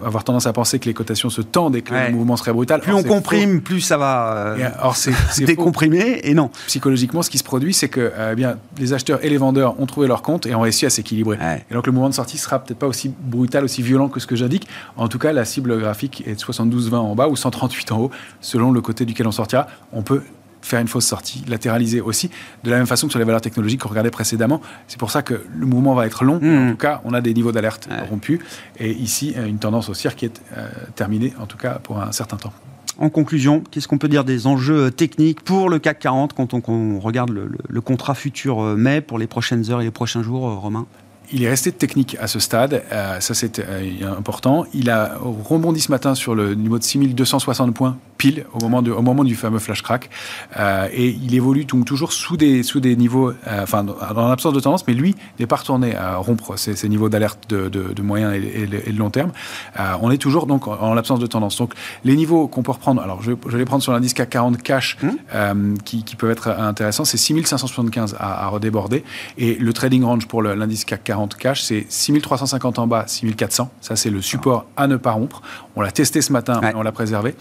avoir 0.04 0.24
tendance 0.24 0.46
à 0.46 0.52
penser 0.52 0.78
que 0.78 0.86
les 0.86 0.94
cotations 0.94 1.30
se 1.30 1.42
tendent 1.42 1.76
et 1.76 1.82
que 1.82 1.94
le 1.94 2.12
mouvement 2.12 2.36
serait 2.36 2.52
brutal. 2.52 2.80
Plus 2.80 2.92
on 2.92 3.02
comprime, 3.02 3.60
plus 3.60 3.80
ça 3.80 3.96
va 3.96 4.56
euh, 4.58 4.70
c'est 4.94 5.44
décomprimer, 5.44 6.20
et 6.24 6.34
non. 6.34 6.50
Psychologiquement, 6.66 7.22
ce 7.22 7.30
qui 7.30 7.38
se 7.38 7.44
produit, 7.44 7.74
c'est 7.74 7.88
que 7.88 8.12
eh 8.32 8.34
bien, 8.34 8.56
les 8.78 8.92
acheteurs 8.92 9.24
et 9.24 9.28
les 9.28 9.38
vendeurs 9.38 9.80
ont 9.80 9.86
trouvé 9.86 10.06
leur 10.06 10.22
compte 10.22 10.46
et 10.46 10.54
ont 10.54 10.60
réussi 10.60 10.86
à 10.86 10.90
s'équilibrer. 10.90 11.38
Et 11.70 11.74
donc 11.74 11.86
le 11.86 11.92
mouvement 11.92 12.08
de 12.08 12.14
sortie 12.14 12.38
sera 12.38 12.58
peut-être 12.58 12.78
pas 12.78 12.86
aussi 12.86 13.12
brutal, 13.20 13.64
aussi 13.64 13.82
violent 13.82 14.08
que 14.08 14.20
ce 14.20 14.26
que 14.26 14.36
j'indique. 14.36 14.66
En 14.96 15.08
tout 15.08 15.18
cas, 15.18 15.32
la 15.32 15.44
cible 15.44 15.78
graphique 15.78 16.24
est 16.26 16.34
de 16.34 16.40
72-20 16.40 16.94
en 16.96 17.14
bas 17.14 17.28
ou 17.28 17.36
138 17.36 17.92
en 17.92 17.98
haut, 18.00 18.10
selon 18.40 18.72
le 18.72 18.80
côté 18.80 19.04
duquel 19.04 19.26
on 19.26 19.32
sortira. 19.32 19.66
On 19.92 20.02
peut 20.02 20.22
faire 20.62 20.80
une 20.80 20.88
fausse 20.88 21.06
sortie, 21.06 21.44
latéraliser 21.48 22.00
aussi, 22.00 22.30
de 22.64 22.70
la 22.70 22.76
même 22.76 22.86
façon 22.86 23.06
que 23.06 23.12
sur 23.12 23.18
les 23.18 23.24
valeurs 23.24 23.40
technologiques 23.40 23.80
qu'on 23.80 23.88
regardait 23.88 24.10
précédemment. 24.10 24.60
C'est 24.88 24.98
pour 24.98 25.10
ça 25.10 25.22
que 25.22 25.42
le 25.54 25.66
mouvement 25.66 25.94
va 25.94 26.06
être 26.06 26.24
long. 26.24 26.38
Mmh. 26.40 26.68
En 26.68 26.70
tout 26.72 26.76
cas, 26.76 27.00
on 27.04 27.14
a 27.14 27.20
des 27.20 27.34
niveaux 27.34 27.52
d'alerte 27.52 27.88
rompus. 28.08 28.40
Et 28.78 28.92
ici, 28.92 29.34
une 29.36 29.58
tendance 29.58 29.88
haussière 29.88 30.16
qui 30.16 30.26
est 30.26 30.40
euh, 30.56 30.68
terminée, 30.94 31.32
en 31.40 31.46
tout 31.46 31.56
cas 31.56 31.78
pour 31.82 32.00
un 32.00 32.12
certain 32.12 32.36
temps. 32.36 32.52
En 32.98 33.08
conclusion, 33.08 33.62
qu'est-ce 33.70 33.88
qu'on 33.88 33.98
peut 33.98 34.08
dire 34.08 34.24
des 34.24 34.46
enjeux 34.46 34.90
techniques 34.90 35.40
pour 35.42 35.70
le 35.70 35.78
CAC 35.78 36.00
40 36.00 36.34
quand 36.34 36.52
on, 36.52 36.98
regarde 36.98 37.30
le, 37.30 37.80
contrat 37.80 38.14
futur 38.14 38.62
euh, 38.62 38.76
mai 38.76 39.00
pour 39.00 39.18
les 39.18 39.26
prochaines 39.26 39.70
heures 39.70 39.80
et 39.80 39.84
les 39.84 39.90
prochains 39.90 40.22
jours, 40.22 40.48
euh, 40.48 40.54
Romain? 40.54 40.86
Il 41.32 41.44
est 41.44 41.48
resté 41.48 41.70
technique 41.70 42.16
à 42.20 42.26
ce 42.26 42.40
stade, 42.40 42.82
ça 42.90 43.34
c'est 43.34 43.62
important. 44.02 44.64
Il 44.74 44.90
a 44.90 45.16
rebondi 45.20 45.80
ce 45.80 45.92
matin 45.92 46.16
sur 46.16 46.34
le 46.34 46.56
niveau 46.56 46.76
de 46.76 46.82
6260 46.82 47.72
points 47.72 47.96
pile 48.20 48.44
au 48.52 48.60
moment, 48.60 48.82
de, 48.82 48.92
au 48.92 49.00
moment 49.00 49.24
du 49.24 49.34
fameux 49.34 49.58
flash 49.58 49.82
crack. 49.82 50.10
Euh, 50.58 50.88
et 50.92 51.08
il 51.08 51.34
évolue 51.34 51.64
donc 51.64 51.86
toujours 51.86 52.12
sous 52.12 52.36
des, 52.36 52.62
sous 52.62 52.78
des 52.78 52.94
niveaux, 52.94 53.30
euh, 53.30 53.62
enfin, 53.62 53.82
dans 53.82 54.28
l'absence 54.28 54.52
de 54.52 54.60
tendance, 54.60 54.86
mais 54.86 54.92
lui 54.92 55.16
n'est 55.38 55.46
pas 55.46 55.56
retourné 55.56 55.96
à 55.96 56.16
rompre 56.16 56.58
ces, 56.58 56.76
ces 56.76 56.90
niveaux 56.90 57.08
d'alerte 57.08 57.48
de, 57.48 57.70
de, 57.70 57.94
de, 57.94 58.02
moyen 58.02 58.34
et, 58.34 58.68
et, 58.86 58.92
de 58.92 58.98
long 58.98 59.08
terme. 59.08 59.32
Euh, 59.78 59.94
on 60.02 60.10
est 60.10 60.18
toujours 60.18 60.46
donc 60.46 60.68
en, 60.68 60.92
l'absence 60.92 61.18
de 61.18 61.26
tendance. 61.26 61.56
Donc 61.56 61.72
les 62.04 62.14
niveaux 62.14 62.46
qu'on 62.46 62.62
peut 62.62 62.72
reprendre, 62.72 63.00
alors 63.00 63.22
je, 63.22 63.32
je, 63.46 63.52
vais 63.52 63.58
les 63.58 63.64
prendre 63.64 63.82
sur 63.82 63.92
l'indice 63.92 64.12
CAC 64.12 64.28
40 64.28 64.62
cash, 64.62 64.98
mmh. 65.02 65.78
qui, 65.84 66.04
qui, 66.04 66.14
peuvent 66.14 66.30
être 66.30 66.48
intéressants, 66.48 67.06
c'est 67.06 67.16
6575 67.16 68.16
à, 68.18 68.44
à, 68.44 68.48
redéborder. 68.48 69.02
Et 69.38 69.54
le 69.54 69.72
trading 69.72 70.04
range 70.04 70.28
pour 70.28 70.42
l'indice 70.42 70.84
CAC 70.84 71.04
40 71.04 71.36
cash, 71.36 71.62
c'est 71.62 71.86
6350 71.88 72.78
en 72.80 72.86
bas, 72.86 73.04
6400. 73.06 73.70
Ça, 73.80 73.96
c'est 73.96 74.10
le 74.10 74.20
support 74.20 74.66
à 74.76 74.86
ne 74.88 74.96
pas 74.96 75.12
rompre. 75.12 75.40
On 75.74 75.80
l'a 75.80 75.90
testé 75.90 76.20
ce 76.20 76.34
matin, 76.34 76.60
on 76.74 76.82
l'a 76.82 76.92
préservé 76.92 77.34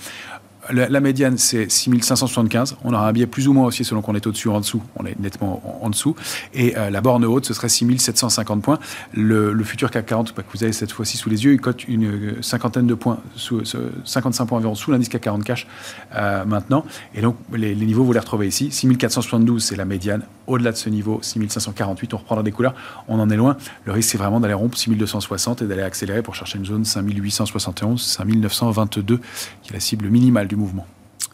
la, 0.72 1.00
médiane, 1.00 1.38
c'est 1.38 1.70
6575. 1.70 2.78
On 2.84 2.94
aura 2.94 3.08
un 3.08 3.12
biais 3.12 3.28
plus 3.28 3.48
ou 3.48 3.54
moins 3.54 3.66
aussi 3.66 3.84
selon 3.84 4.02
qu'on 4.02 4.16
est 4.16 4.26
au-dessus 4.28 4.48
ou 4.48 4.54
en 4.54 4.60
dessous. 4.60 4.82
On 4.96 5.06
est 5.06 5.20
nettement 5.20 5.62
en, 5.82 5.90
dessous. 5.90 6.16
Et 6.54 6.78
euh, 6.78 6.90
la 6.90 7.02
borne 7.02 7.26
haute, 7.26 7.46
ce 7.46 7.54
serait 7.54 7.70
6750 7.70 8.62
points. 8.62 8.80
Le, 9.14 9.64
futur 9.64 9.92
CAC 9.92 10.06
40, 10.06 10.34
bah, 10.36 10.44
que 10.44 10.58
vous 10.58 10.64
avez 10.64 10.74
cette 10.74 10.92
fois-ci 10.92 11.18
sous 11.18 11.30
les 11.30 11.46
yeux, 11.46 11.54
il 11.54 11.62
cote 11.62 11.88
une 11.88 12.06
euh, 12.06 12.42
cinquantaine 12.42 12.88
de 12.88 12.94
points, 12.94 13.20
sous, 13.36 13.62
55 14.06 14.46
points 14.46 14.58
environ 14.58 14.76
sous 14.76 14.92
l'indice 14.92 15.10
CAC 15.10 15.22
40 15.22 15.44
cash 15.44 15.68
euh, 16.16 16.46
maintenant. 16.46 16.86
Et 17.16 17.22
donc, 17.22 17.36
les, 17.54 17.76
niveaux, 17.76 18.04
vous 18.04 18.14
les 18.14 18.20
retrouvez 18.20 18.48
ici. 18.48 18.72
6472, 18.72 19.64
c'est 19.64 19.76
la 19.76 19.86
médiane. 19.86 20.24
Au-delà 20.50 20.72
de 20.72 20.78
ce 20.78 20.90
niveau, 20.90 21.20
6548, 21.22 22.16
on 22.16 22.18
reprendra 22.18 22.42
des 22.42 22.52
couleurs. 22.52 22.74
On 23.08 23.20
en 23.20 23.30
est 23.30 23.38
loin. 23.38 23.56
Le 23.86 23.92
risque, 23.92 24.10
c'est 24.10 24.18
vraiment 24.18 24.40
d'aller 24.40 24.56
rompre 24.56 24.76
6260 24.76 25.62
et 25.62 25.68
d'aller 25.68 25.84
accélérer 25.84 26.24
pour 26.24 26.34
chercher 26.34 26.58
une 26.58 26.66
zone 26.66 26.86
5871, 26.86 28.02
5922, 28.02 29.20
qui 29.62 29.70
est 29.70 29.74
la 29.74 29.80
cible 29.80 30.10
minimale 30.10 30.48
du 30.48 30.56
mouvement. 30.56 30.88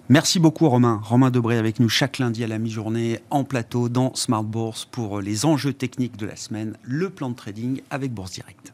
Merci 0.10 0.40
beaucoup 0.40 0.68
Romain. 0.68 1.00
Romain 1.02 1.32
Debré 1.32 1.58
avec 1.58 1.80
nous 1.80 1.88
chaque 1.88 2.20
lundi 2.20 2.44
à 2.44 2.48
la 2.48 2.60
mi-journée 2.60 3.22
en 3.30 3.46
plateau 3.46 3.88
dans 3.88 4.14
Smart 4.16 4.44
Bourse 4.44 4.84
pour 4.84 5.22
les 5.22 5.46
enjeux 5.46 5.74
techniques 5.74 6.18
de 6.18 6.26
la 6.26 6.36
semaine, 6.36 6.76
le 6.84 7.10
plan 7.10 7.30
de 7.30 7.36
trading 7.36 7.82
avec 7.90 8.14
Bourse 8.14 8.34
Direct. 8.34 8.74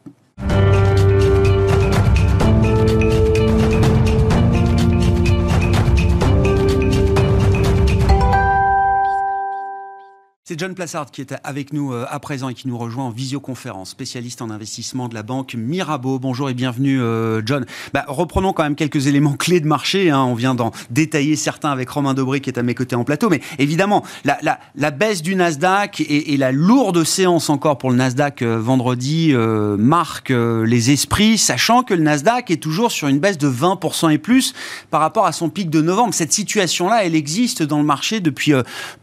C'est 10.52 10.58
John 10.58 10.74
Plassard 10.74 11.10
qui 11.10 11.22
est 11.22 11.34
avec 11.44 11.72
nous 11.72 11.94
euh, 11.94 12.04
à 12.10 12.20
présent 12.20 12.50
et 12.50 12.54
qui 12.54 12.68
nous 12.68 12.76
rejoint 12.76 13.06
en 13.06 13.10
visioconférence, 13.10 13.88
spécialiste 13.88 14.42
en 14.42 14.50
investissement 14.50 15.08
de 15.08 15.14
la 15.14 15.22
banque 15.22 15.54
Mirabeau. 15.54 16.18
Bonjour 16.18 16.50
et 16.50 16.52
bienvenue 16.52 17.00
euh, 17.00 17.40
John. 17.46 17.64
Bah, 17.94 18.04
reprenons 18.06 18.52
quand 18.52 18.62
même 18.62 18.74
quelques 18.74 19.06
éléments 19.06 19.32
clés 19.32 19.60
de 19.60 19.66
marché. 19.66 20.10
Hein. 20.10 20.20
On 20.20 20.34
vient 20.34 20.54
d'en 20.54 20.70
détailler 20.90 21.36
certains 21.36 21.70
avec 21.70 21.88
Romain 21.88 22.12
Dobré 22.12 22.40
qui 22.40 22.50
est 22.50 22.58
à 22.58 22.62
mes 22.62 22.74
côtés 22.74 22.96
en 22.96 23.04
plateau. 23.04 23.30
Mais 23.30 23.40
évidemment, 23.58 24.04
la, 24.26 24.90
baisse 24.90 25.22
du 25.22 25.36
Nasdaq 25.36 26.02
et, 26.02 26.34
et, 26.34 26.36
la 26.36 26.52
lourde 26.52 27.02
séance 27.02 27.48
encore 27.48 27.78
pour 27.78 27.90
le 27.90 27.96
Nasdaq 27.96 28.42
euh, 28.42 28.60
vendredi 28.60 29.30
euh, 29.32 29.78
marque 29.78 30.34
les 30.34 30.90
esprits, 30.90 31.38
sachant 31.38 31.82
que 31.82 31.94
le 31.94 32.02
Nasdaq 32.02 32.50
est 32.50 32.62
toujours 32.62 32.92
sur 32.92 33.08
une 33.08 33.20
baisse 33.20 33.38
de 33.38 33.48
20% 33.48 34.12
et 34.12 34.18
plus 34.18 34.52
par 34.90 35.00
rapport 35.00 35.24
à 35.24 35.32
son 35.32 35.48
pic 35.48 35.70
de 35.70 35.80
novembre. 35.80 36.12
Cette 36.12 36.34
situation-là, 36.34 37.06
elle 37.06 37.14
existe 37.14 37.62
dans 37.62 37.78
le 37.78 37.86
marché 37.86 38.20
depuis 38.20 38.52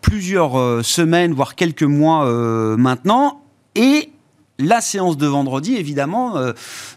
plusieurs 0.01 0.85
semaines 0.85 1.33
voire 1.39 1.55
quelques 1.55 1.83
mois 1.83 2.25
euh, 2.25 2.75
maintenant. 2.75 3.39
Et 3.73 4.11
la 4.57 4.81
séance 4.81 5.15
de 5.15 5.25
vendredi, 5.25 5.75
évidemment, 5.75 6.35
euh, 6.35 6.51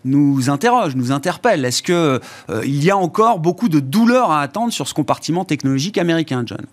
nous 0.05 0.50
interroge, 0.50 0.96
nous 0.96 1.12
interpelle. 1.12 1.64
Est-ce 1.64 1.81
qu'il 1.81 1.94
euh, 1.94 2.18
il 2.64 2.83
y 2.83 2.90
a 2.90 2.96
encore 2.96 3.38
beaucoup 3.38 3.68
de 3.68 3.78
douleurs 3.78 4.33
à 4.33 4.40
attendre 4.40 4.72
sur 4.72 4.88
ce 4.88 4.94
compartiment 4.94 5.44
technologique 5.44 5.96
américain, 5.96 6.42
John? 6.44 6.66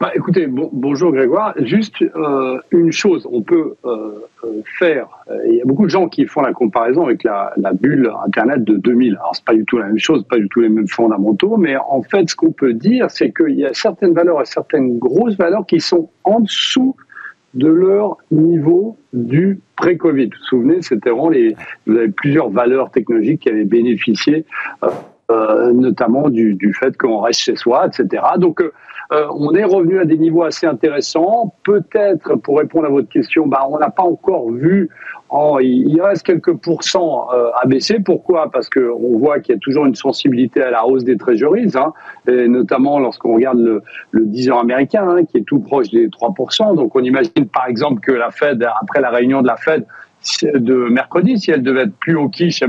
Bah, 0.00 0.12
écoutez, 0.14 0.46
bonjour 0.46 1.12
Grégoire. 1.12 1.54
Juste 1.58 2.02
euh, 2.02 2.58
une 2.70 2.92
chose, 2.92 3.26
on 3.30 3.42
peut 3.42 3.74
euh, 3.84 4.20
euh, 4.44 4.62
faire. 4.78 5.08
Il 5.46 5.54
y 5.54 5.62
a 5.62 5.64
beaucoup 5.64 5.84
de 5.84 5.90
gens 5.90 6.08
qui 6.08 6.26
font 6.26 6.42
la 6.42 6.52
comparaison 6.52 7.04
avec 7.04 7.24
la, 7.24 7.52
la 7.56 7.72
bulle 7.72 8.12
Internet 8.24 8.64
de 8.64 8.76
2000. 8.76 9.14
Alors 9.14 9.34
c'est 9.34 9.44
pas 9.44 9.54
du 9.54 9.64
tout 9.64 9.78
la 9.78 9.86
même 9.86 9.98
chose, 9.98 10.24
pas 10.24 10.38
du 10.38 10.48
tout 10.48 10.60
les 10.60 10.68
mêmes 10.68 10.88
fondamentaux, 10.88 11.56
mais 11.56 11.76
en 11.76 12.02
fait, 12.02 12.28
ce 12.28 12.36
qu'on 12.36 12.52
peut 12.52 12.72
dire, 12.72 13.10
c'est 13.10 13.32
qu'il 13.32 13.54
y 13.54 13.64
a 13.64 13.72
certaines 13.74 14.12
valeurs 14.12 14.40
et 14.40 14.46
certaines 14.46 14.98
grosses 14.98 15.36
valeurs 15.36 15.66
qui 15.66 15.80
sont 15.80 16.10
en 16.24 16.40
dessous 16.40 16.96
de 17.54 17.68
leur 17.68 18.18
niveau 18.30 18.96
du 19.12 19.60
pré-Covid. 19.76 20.26
Vous 20.26 20.30
vous 20.30 20.44
souvenez, 20.44 20.82
c'était 20.82 21.10
vraiment 21.10 21.30
les. 21.30 21.56
Vous 21.86 21.96
avez 21.96 22.08
plusieurs 22.08 22.50
valeurs 22.50 22.90
technologiques 22.90 23.42
qui 23.42 23.48
avaient 23.48 23.64
bénéficié. 23.64 24.44
Euh, 25.28 25.72
notamment 25.72 26.28
du, 26.28 26.54
du 26.54 26.72
fait 26.72 26.96
qu'on 26.96 27.18
reste 27.18 27.40
chez 27.40 27.56
soi, 27.56 27.88
etc. 27.88 28.22
Donc, 28.38 28.60
euh, 28.60 28.72
euh, 29.12 29.26
on 29.34 29.54
est 29.54 29.64
revenu 29.64 30.00
à 30.00 30.04
des 30.04 30.18
niveaux 30.18 30.42
assez 30.42 30.66
intéressants. 30.66 31.54
Peut-être, 31.64 32.36
pour 32.36 32.58
répondre 32.58 32.86
à 32.86 32.90
votre 32.90 33.08
question, 33.08 33.46
bah, 33.46 33.66
on 33.68 33.78
n'a 33.78 33.90
pas 33.90 34.02
encore 34.02 34.50
vu. 34.50 34.90
En, 35.28 35.58
il 35.58 36.00
reste 36.00 36.24
quelques 36.24 36.54
pourcents 36.54 37.26
à 37.28 37.66
baisser. 37.66 37.98
Pourquoi? 37.98 38.48
Parce 38.50 38.68
que 38.68 38.92
on 38.92 39.18
voit 39.18 39.40
qu'il 39.40 39.54
y 39.54 39.58
a 39.58 39.60
toujours 39.60 39.84
une 39.84 39.96
sensibilité 39.96 40.62
à 40.62 40.70
la 40.70 40.86
hausse 40.86 41.02
des 41.02 41.16
treasuries, 41.16 41.72
hein, 41.74 41.92
et 42.28 42.46
notamment 42.46 43.00
lorsqu'on 43.00 43.34
regarde 43.34 43.58
le, 43.58 43.82
le 44.12 44.24
10 44.24 44.52
ans 44.52 44.60
américain, 44.60 45.08
hein, 45.08 45.24
qui 45.24 45.38
est 45.38 45.44
tout 45.44 45.58
proche 45.58 45.90
des 45.90 46.08
3%. 46.08 46.76
Donc, 46.76 46.94
on 46.94 47.02
imagine 47.02 47.48
par 47.52 47.66
exemple 47.66 48.00
que 48.00 48.12
la 48.12 48.30
Fed, 48.30 48.64
après 48.80 49.00
la 49.00 49.10
réunion 49.10 49.42
de 49.42 49.48
la 49.48 49.56
Fed, 49.56 49.84
de 50.42 50.88
mercredi, 50.88 51.38
si 51.38 51.50
elle 51.50 51.62
devait 51.62 51.82
être 51.82 51.96
plus 51.96 52.16
haut 52.16 52.28
quiche, 52.28 52.62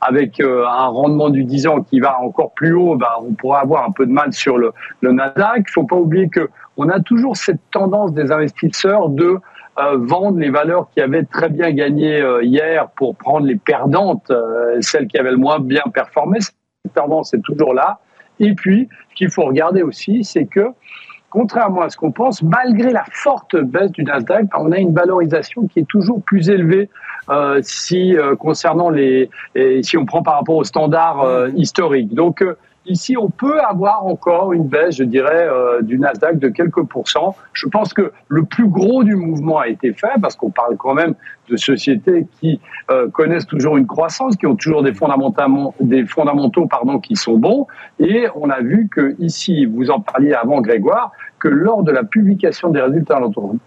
avec 0.00 0.40
euh, 0.40 0.64
un 0.66 0.86
rendement 0.86 1.30
du 1.30 1.44
10 1.44 1.66
ans 1.66 1.82
qui 1.82 2.00
va 2.00 2.20
encore 2.20 2.52
plus 2.52 2.74
haut, 2.74 2.96
ben, 2.96 3.08
on 3.20 3.32
pourrait 3.32 3.60
avoir 3.60 3.84
un 3.84 3.92
peu 3.92 4.06
de 4.06 4.12
mal 4.12 4.32
sur 4.32 4.58
le, 4.58 4.72
le 5.00 5.12
Nasdaq. 5.12 5.64
Il 5.68 5.72
faut 5.72 5.84
pas 5.84 5.96
oublier 5.96 6.28
que 6.28 6.48
on 6.76 6.88
a 6.88 7.00
toujours 7.00 7.36
cette 7.36 7.60
tendance 7.72 8.12
des 8.12 8.30
investisseurs 8.30 9.08
de 9.08 9.38
euh, 9.78 9.96
vendre 9.98 10.38
les 10.38 10.50
valeurs 10.50 10.88
qui 10.90 11.00
avaient 11.00 11.24
très 11.24 11.48
bien 11.48 11.72
gagné 11.72 12.20
euh, 12.20 12.42
hier 12.44 12.88
pour 12.96 13.16
prendre 13.16 13.46
les 13.46 13.56
perdantes, 13.56 14.30
celles 14.80 15.08
qui 15.08 15.18
avaient 15.18 15.32
le 15.32 15.36
moins 15.36 15.58
bien 15.58 15.82
performé. 15.92 16.40
Cette 16.40 16.94
tendance 16.94 17.34
est 17.34 17.42
toujours 17.42 17.74
là. 17.74 17.98
Et 18.40 18.54
puis, 18.54 18.88
ce 19.10 19.14
qu'il 19.16 19.30
faut 19.30 19.44
regarder 19.44 19.82
aussi, 19.82 20.22
c'est 20.22 20.46
que 20.46 20.68
contrairement 21.30 21.82
à 21.82 21.90
ce 21.90 21.96
qu'on 21.96 22.12
pense, 22.12 22.42
malgré 22.42 22.90
la 22.90 23.04
forte 23.10 23.56
baisse 23.56 23.92
du 23.92 24.04
Nasdaq, 24.04 24.46
on 24.58 24.72
a 24.72 24.78
une 24.78 24.94
valorisation 24.94 25.66
qui 25.66 25.80
est 25.80 25.88
toujours 25.88 26.22
plus 26.22 26.48
élevée 26.50 26.88
euh, 27.30 27.60
si 27.62 28.16
euh, 28.16 28.36
concernant 28.36 28.90
les, 28.90 29.28
si 29.82 29.96
on 29.96 30.06
prend 30.06 30.22
par 30.22 30.34
rapport 30.34 30.56
aux 30.56 30.64
standards 30.64 31.22
euh, 31.22 31.50
historiques. 31.56 32.14
Donc 32.14 32.42
euh, 32.42 32.56
Ici, 32.86 33.18
on 33.18 33.28
peut 33.28 33.60
avoir 33.60 34.06
encore 34.06 34.54
une 34.54 34.66
baisse, 34.66 34.96
je 34.96 35.04
dirais, 35.04 35.46
du 35.82 35.98
Nasdaq 35.98 36.38
de 36.38 36.48
quelques 36.48 36.84
pourcents. 36.84 37.36
Je 37.52 37.68
pense 37.68 37.92
que 37.92 38.12
le 38.28 38.44
plus 38.44 38.66
gros 38.66 39.04
du 39.04 39.14
mouvement 39.14 39.58
a 39.58 39.68
été 39.68 39.92
fait 39.92 40.18
parce 40.22 40.36
qu'on 40.36 40.48
parle 40.48 40.78
quand 40.78 40.94
même 40.94 41.14
de 41.48 41.56
sociétés 41.56 42.26
qui 42.40 42.60
euh, 42.90 43.08
connaissent 43.10 43.46
toujours 43.46 43.76
une 43.76 43.86
croissance, 43.86 44.36
qui 44.36 44.46
ont 44.46 44.56
toujours 44.56 44.82
des 44.82 44.94
fondamentaux, 44.94 45.74
des 45.80 46.06
fondamentaux 46.06 46.66
pardon, 46.66 46.98
qui 46.98 47.16
sont 47.16 47.36
bons. 47.36 47.66
Et 47.98 48.26
on 48.34 48.50
a 48.50 48.60
vu 48.60 48.88
que 48.88 49.14
ici, 49.18 49.66
vous 49.66 49.90
en 49.90 50.00
parliez 50.00 50.34
avant, 50.34 50.60
Grégoire, 50.60 51.12
que 51.38 51.48
lors 51.48 51.82
de 51.82 51.92
la 51.92 52.04
publication 52.04 52.70
des 52.70 52.80
résultats 52.80 53.20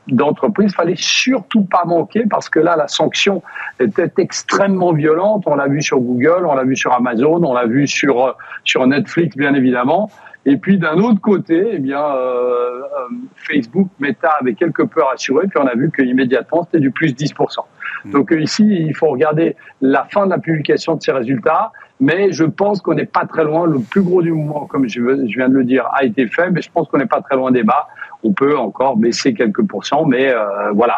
d'entreprise, 0.07 0.73
fallait 0.73 0.95
surtout 0.97 1.63
pas 1.63 1.83
manquer 1.85 2.25
parce 2.29 2.49
que 2.49 2.59
là, 2.59 2.75
la 2.75 2.87
sanction 2.87 3.41
était 3.79 4.11
extrêmement 4.17 4.93
violente. 4.93 5.43
On 5.45 5.55
l'a 5.55 5.67
vu 5.67 5.81
sur 5.81 5.99
Google, 5.99 6.45
on 6.45 6.53
l'a 6.53 6.63
vu 6.63 6.75
sur 6.75 6.93
Amazon, 6.93 7.43
on 7.43 7.53
l'a 7.53 7.65
vu 7.65 7.87
sur 7.87 8.25
euh, 8.25 8.31
sur 8.63 8.85
Netflix, 8.87 9.37
bien 9.37 9.53
évidemment. 9.53 10.09
Et 10.45 10.57
puis 10.57 10.77
d'un 10.77 10.97
autre 10.97 11.21
côté, 11.21 11.69
eh 11.73 11.79
bien, 11.79 12.03
euh, 12.03 12.81
euh, 12.81 13.07
Facebook, 13.35 13.89
Meta 13.99 14.29
avait 14.41 14.55
quelque 14.55 14.81
peu 14.81 15.03
rassuré, 15.03 15.47
puis 15.47 15.59
on 15.61 15.67
a 15.67 15.75
vu 15.75 15.91
qu'immédiatement, 15.91 16.63
c'était 16.63 16.79
du 16.79 16.91
plus 16.91 17.13
10%. 17.13 17.59
Hmm. 18.05 18.11
Donc 18.11 18.33
ici, 18.37 18.65
il 18.65 18.95
faut 18.95 19.07
regarder 19.07 19.55
la 19.81 20.05
fin 20.05 20.25
de 20.25 20.31
la 20.31 20.37
publication 20.37 20.95
de 20.95 21.01
ces 21.01 21.11
résultats, 21.11 21.71
mais 21.99 22.31
je 22.31 22.43
pense 22.43 22.81
qu'on 22.81 22.95
n'est 22.95 23.05
pas 23.05 23.25
très 23.25 23.43
loin. 23.43 23.65
Le 23.65 23.79
plus 23.79 24.01
gros 24.01 24.21
du 24.21 24.31
mouvement, 24.31 24.65
comme 24.65 24.87
je, 24.87 24.99
viens 24.99 25.49
de 25.49 25.55
le 25.55 25.63
dire, 25.63 25.87
a 25.93 26.03
été 26.03 26.27
fait, 26.27 26.49
mais 26.49 26.61
je 26.61 26.71
pense 26.71 26.87
qu'on 26.87 26.97
n'est 26.97 27.05
pas 27.05 27.21
très 27.21 27.35
loin 27.35 27.51
des 27.51 27.63
bas. 27.63 27.87
On 28.23 28.33
peut 28.33 28.57
encore 28.57 28.97
baisser 28.97 29.33
quelques 29.33 29.63
pourcents, 29.63 30.05
mais 30.05 30.29
euh, 30.29 30.71
voilà, 30.73 30.97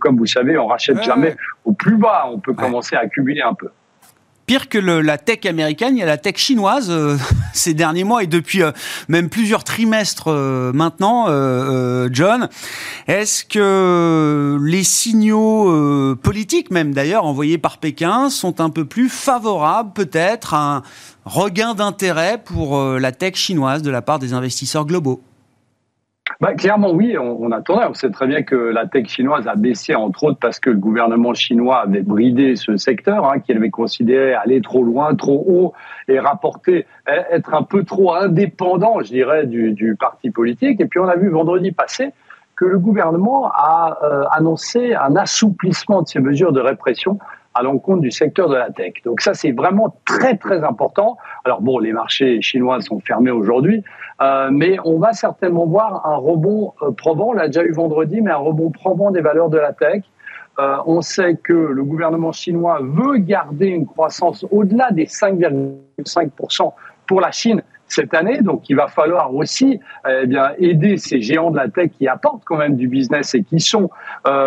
comme 0.00 0.16
vous 0.16 0.26
savez, 0.26 0.58
on 0.58 0.66
rachète 0.66 1.02
jamais 1.02 1.36
au 1.64 1.72
plus 1.72 1.96
bas. 1.96 2.24
On 2.32 2.38
peut 2.38 2.54
commencer 2.54 2.96
à 2.96 3.00
accumuler 3.00 3.40
un 3.40 3.54
peu 3.54 3.68
pire 4.50 4.68
que 4.68 4.78
la 4.78 5.16
tech 5.16 5.46
américaine, 5.46 5.96
il 5.96 6.00
y 6.00 6.02
a 6.02 6.06
la 6.06 6.18
tech 6.18 6.36
chinoise 6.36 6.90
euh, 6.90 7.16
ces 7.54 7.72
derniers 7.72 8.02
mois 8.02 8.24
et 8.24 8.26
depuis 8.26 8.64
euh, 8.64 8.72
même 9.06 9.28
plusieurs 9.28 9.62
trimestres 9.62 10.26
euh, 10.26 10.72
maintenant, 10.72 11.26
John. 12.10 12.48
Est-ce 13.06 13.44
que 13.44 14.58
les 14.60 14.82
signaux 14.82 16.16
politiques, 16.16 16.72
même 16.72 16.92
d'ailleurs 16.92 17.26
envoyés 17.26 17.58
par 17.58 17.78
Pékin, 17.78 18.28
sont 18.28 18.60
un 18.60 18.70
peu 18.70 18.84
plus 18.84 19.08
favorables 19.08 19.92
peut-être 19.92 20.54
à 20.54 20.76
un 20.76 20.82
regain 21.24 21.74
d'intérêt 21.74 22.42
pour 22.42 22.82
la 22.82 23.12
tech 23.12 23.36
chinoise 23.36 23.82
de 23.82 23.90
la 23.90 24.02
part 24.02 24.18
des 24.18 24.32
investisseurs 24.32 24.84
globaux? 24.84 25.22
Bah, 26.40 26.54
clairement, 26.54 26.90
oui, 26.92 27.18
on, 27.18 27.42
on 27.42 27.50
attendait. 27.52 27.84
On 27.88 27.94
sait 27.94 28.10
très 28.10 28.26
bien 28.26 28.42
que 28.42 28.56
la 28.56 28.86
tech 28.86 29.06
chinoise 29.08 29.46
a 29.46 29.56
baissé, 29.56 29.94
entre 29.94 30.24
autres, 30.24 30.38
parce 30.40 30.58
que 30.58 30.70
le 30.70 30.78
gouvernement 30.78 31.34
chinois 31.34 31.82
avait 31.82 32.02
bridé 32.02 32.56
ce 32.56 32.76
secteur, 32.76 33.30
hein, 33.30 33.40
qu'il 33.40 33.56
avait 33.56 33.70
considéré 33.70 34.34
aller 34.34 34.60
trop 34.60 34.82
loin, 34.82 35.14
trop 35.14 35.44
haut 35.46 35.72
et 36.08 36.18
rapporter, 36.18 36.86
être 37.06 37.54
un 37.54 37.62
peu 37.62 37.84
trop 37.84 38.14
indépendant, 38.14 39.00
je 39.00 39.08
dirais, 39.08 39.46
du, 39.46 39.72
du 39.72 39.96
parti 39.96 40.30
politique. 40.30 40.80
Et 40.80 40.86
puis, 40.86 40.98
on 40.98 41.08
a 41.08 41.16
vu 41.16 41.28
vendredi 41.28 41.72
passé 41.72 42.12
que 42.56 42.64
le 42.66 42.78
gouvernement 42.78 43.50
a 43.52 43.98
euh, 44.02 44.24
annoncé 44.32 44.94
un 44.94 45.16
assouplissement 45.16 46.02
de 46.02 46.08
ces 46.08 46.20
mesures 46.20 46.52
de 46.52 46.60
répression 46.60 47.18
à 47.54 47.62
l'encontre 47.62 48.02
du 48.02 48.10
secteur 48.10 48.48
de 48.48 48.54
la 48.54 48.70
tech. 48.70 48.92
Donc 49.04 49.20
ça, 49.22 49.34
c'est 49.34 49.52
vraiment 49.52 49.96
très, 50.04 50.36
très 50.36 50.62
important. 50.62 51.16
Alors 51.44 51.62
bon, 51.62 51.78
les 51.78 51.92
marchés 51.92 52.40
chinois 52.42 52.80
sont 52.80 53.00
fermés 53.00 53.30
aujourd'hui, 53.30 53.82
euh, 54.20 54.50
mais 54.52 54.76
on 54.84 54.98
va 54.98 55.12
certainement 55.12 55.66
voir 55.66 56.06
un 56.06 56.16
rebond 56.16 56.74
euh, 56.82 56.90
probant, 56.90 57.28
on 57.28 57.32
l'a 57.32 57.46
déjà 57.46 57.64
eu 57.64 57.72
vendredi, 57.72 58.20
mais 58.20 58.30
un 58.30 58.36
rebond 58.36 58.70
probant 58.70 59.10
des 59.10 59.20
valeurs 59.20 59.48
de 59.48 59.58
la 59.58 59.72
tech. 59.72 60.02
Euh, 60.58 60.76
on 60.84 61.00
sait 61.00 61.36
que 61.36 61.52
le 61.52 61.84
gouvernement 61.84 62.32
chinois 62.32 62.80
veut 62.82 63.16
garder 63.18 63.68
une 63.68 63.86
croissance 63.86 64.44
au-delà 64.50 64.90
des 64.90 65.06
5,5% 65.06 66.72
pour 67.06 67.20
la 67.20 67.30
Chine 67.30 67.62
cette 67.86 68.12
année. 68.12 68.42
Donc, 68.42 68.68
il 68.68 68.76
va 68.76 68.88
falloir 68.88 69.34
aussi 69.34 69.80
eh 70.06 70.24
aider 70.58 70.96
ces 70.96 71.22
géants 71.22 71.50
de 71.50 71.56
la 71.56 71.68
tech 71.68 71.90
qui 71.92 72.06
apportent 72.06 72.44
quand 72.44 72.58
même 72.58 72.76
du 72.76 72.88
business 72.88 73.34
et 73.34 73.42
qui 73.42 73.58
sont 73.58 73.90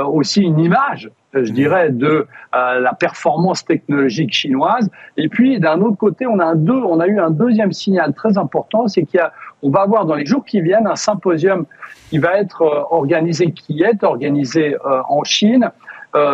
aussi 0.06 0.44
une 0.44 0.60
image 0.60 1.10
je 1.34 1.52
dirais, 1.52 1.90
de 1.90 2.28
euh, 2.56 2.80
la 2.80 2.94
performance 2.94 3.66
technologique 3.66 4.34
chinoise. 4.34 4.90
Et 5.18 5.28
puis, 5.30 5.60
d'un 5.60 5.82
autre 5.82 5.98
côté, 5.98 6.28
on 6.28 6.40
a, 6.40 6.46
un 6.46 6.56
deux, 6.56 6.74
on 6.74 7.00
a 7.00 7.08
eu 7.08 7.20
un 7.20 7.32
deuxième 7.32 7.72
signal 7.72 8.14
très 8.14 8.38
important, 8.38 8.88
c'est 8.88 9.04
qu'il 9.04 9.20
y 9.20 9.22
a, 9.22 9.32
on 9.62 9.70
va 9.70 9.82
avoir 9.82 10.06
dans 10.06 10.16
les 10.16 10.26
jours 10.26 10.46
qui 10.46 10.62
viennent 10.62 10.88
un 10.88 10.96
symposium 10.96 11.66
qui 12.10 12.20
va 12.20 12.38
être 12.40 12.62
euh, 12.62 12.84
organisé, 12.92 13.52
qui 13.52 13.82
est 13.82 14.04
organisé 14.04 14.76
euh, 14.76 15.02
en 15.10 15.24
Chine, 15.24 15.70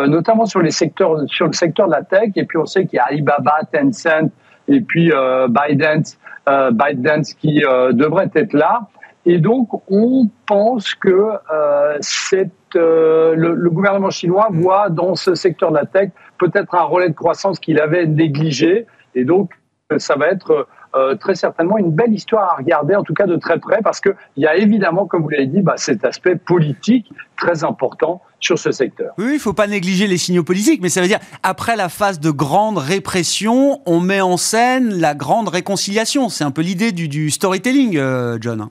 notamment 0.08 0.44
sur 0.44 0.60
les 0.60 0.72
secteurs, 0.72 1.22
sur 1.28 1.46
le 1.46 1.54
secteur 1.54 1.86
de 1.86 1.92
la 1.92 2.02
tech. 2.02 2.32
Et 2.36 2.44
puis, 2.44 2.58
on 2.58 2.66
sait 2.66 2.84
qu'il 2.84 2.98
y 2.98 3.00
a 3.00 3.04
Alibaba, 3.04 3.60
Tencent, 3.72 4.28
et 4.68 4.82
puis 4.82 5.10
ByteDance, 5.48 6.18
ByteDance 6.72 7.32
qui 7.32 7.62
devrait 7.92 8.28
être 8.34 8.52
là. 8.52 8.82
Et 9.26 9.38
donc, 9.38 9.68
on 9.90 10.28
pense 10.46 10.94
que 10.94 11.32
euh, 11.52 11.98
cette, 12.00 12.50
euh, 12.76 13.34
le, 13.34 13.54
le, 13.54 13.70
gouvernement 13.70 14.10
chinois 14.10 14.48
voit 14.50 14.88
dans 14.88 15.14
ce 15.14 15.34
secteur 15.34 15.70
de 15.70 15.76
la 15.76 15.84
tech 15.84 16.10
peut-être 16.38 16.74
un 16.74 16.82
relais 16.82 17.08
de 17.10 17.14
croissance 17.14 17.60
qu'il 17.60 17.78
avait 17.78 18.06
négligé. 18.06 18.86
Et 19.14 19.24
donc, 19.24 19.52
ça 19.98 20.16
va 20.16 20.28
être 20.28 20.66
euh, 20.94 21.14
très 21.14 21.34
certainement 21.34 21.78
une 21.78 21.92
belle 21.92 22.12
histoire 22.12 22.52
à 22.52 22.56
regarder, 22.56 22.96
en 22.96 23.02
tout 23.02 23.14
cas 23.14 23.26
de 23.26 23.36
très 23.36 23.58
près, 23.58 23.80
parce 23.82 24.00
qu'il 24.00 24.14
y 24.36 24.46
a 24.46 24.56
évidemment, 24.56 25.06
comme 25.06 25.22
vous 25.22 25.28
l'avez 25.28 25.46
dit, 25.46 25.62
bah, 25.62 25.74
cet 25.76 26.04
aspect 26.04 26.36
politique 26.36 27.12
très 27.36 27.62
important 27.62 28.22
sur 28.40 28.58
ce 28.58 28.72
secteur. 28.72 29.12
Oui, 29.18 29.26
il 29.28 29.34
ne 29.34 29.38
faut 29.38 29.52
pas 29.52 29.66
négliger 29.66 30.06
les 30.06 30.16
signaux 30.16 30.42
politiques, 30.42 30.80
mais 30.82 30.88
ça 30.88 31.00
veut 31.00 31.08
dire, 31.08 31.20
après 31.42 31.76
la 31.76 31.88
phase 31.88 32.18
de 32.20 32.30
grande 32.30 32.78
répression, 32.78 33.82
on 33.86 34.00
met 34.00 34.20
en 34.20 34.36
scène 34.36 34.94
la 34.94 35.14
grande 35.14 35.48
réconciliation. 35.48 36.28
C'est 36.28 36.44
un 36.44 36.50
peu 36.50 36.62
l'idée 36.62 36.92
du, 36.92 37.06
du 37.06 37.30
storytelling, 37.30 37.96
euh, 37.96 38.38
John. 38.40 38.68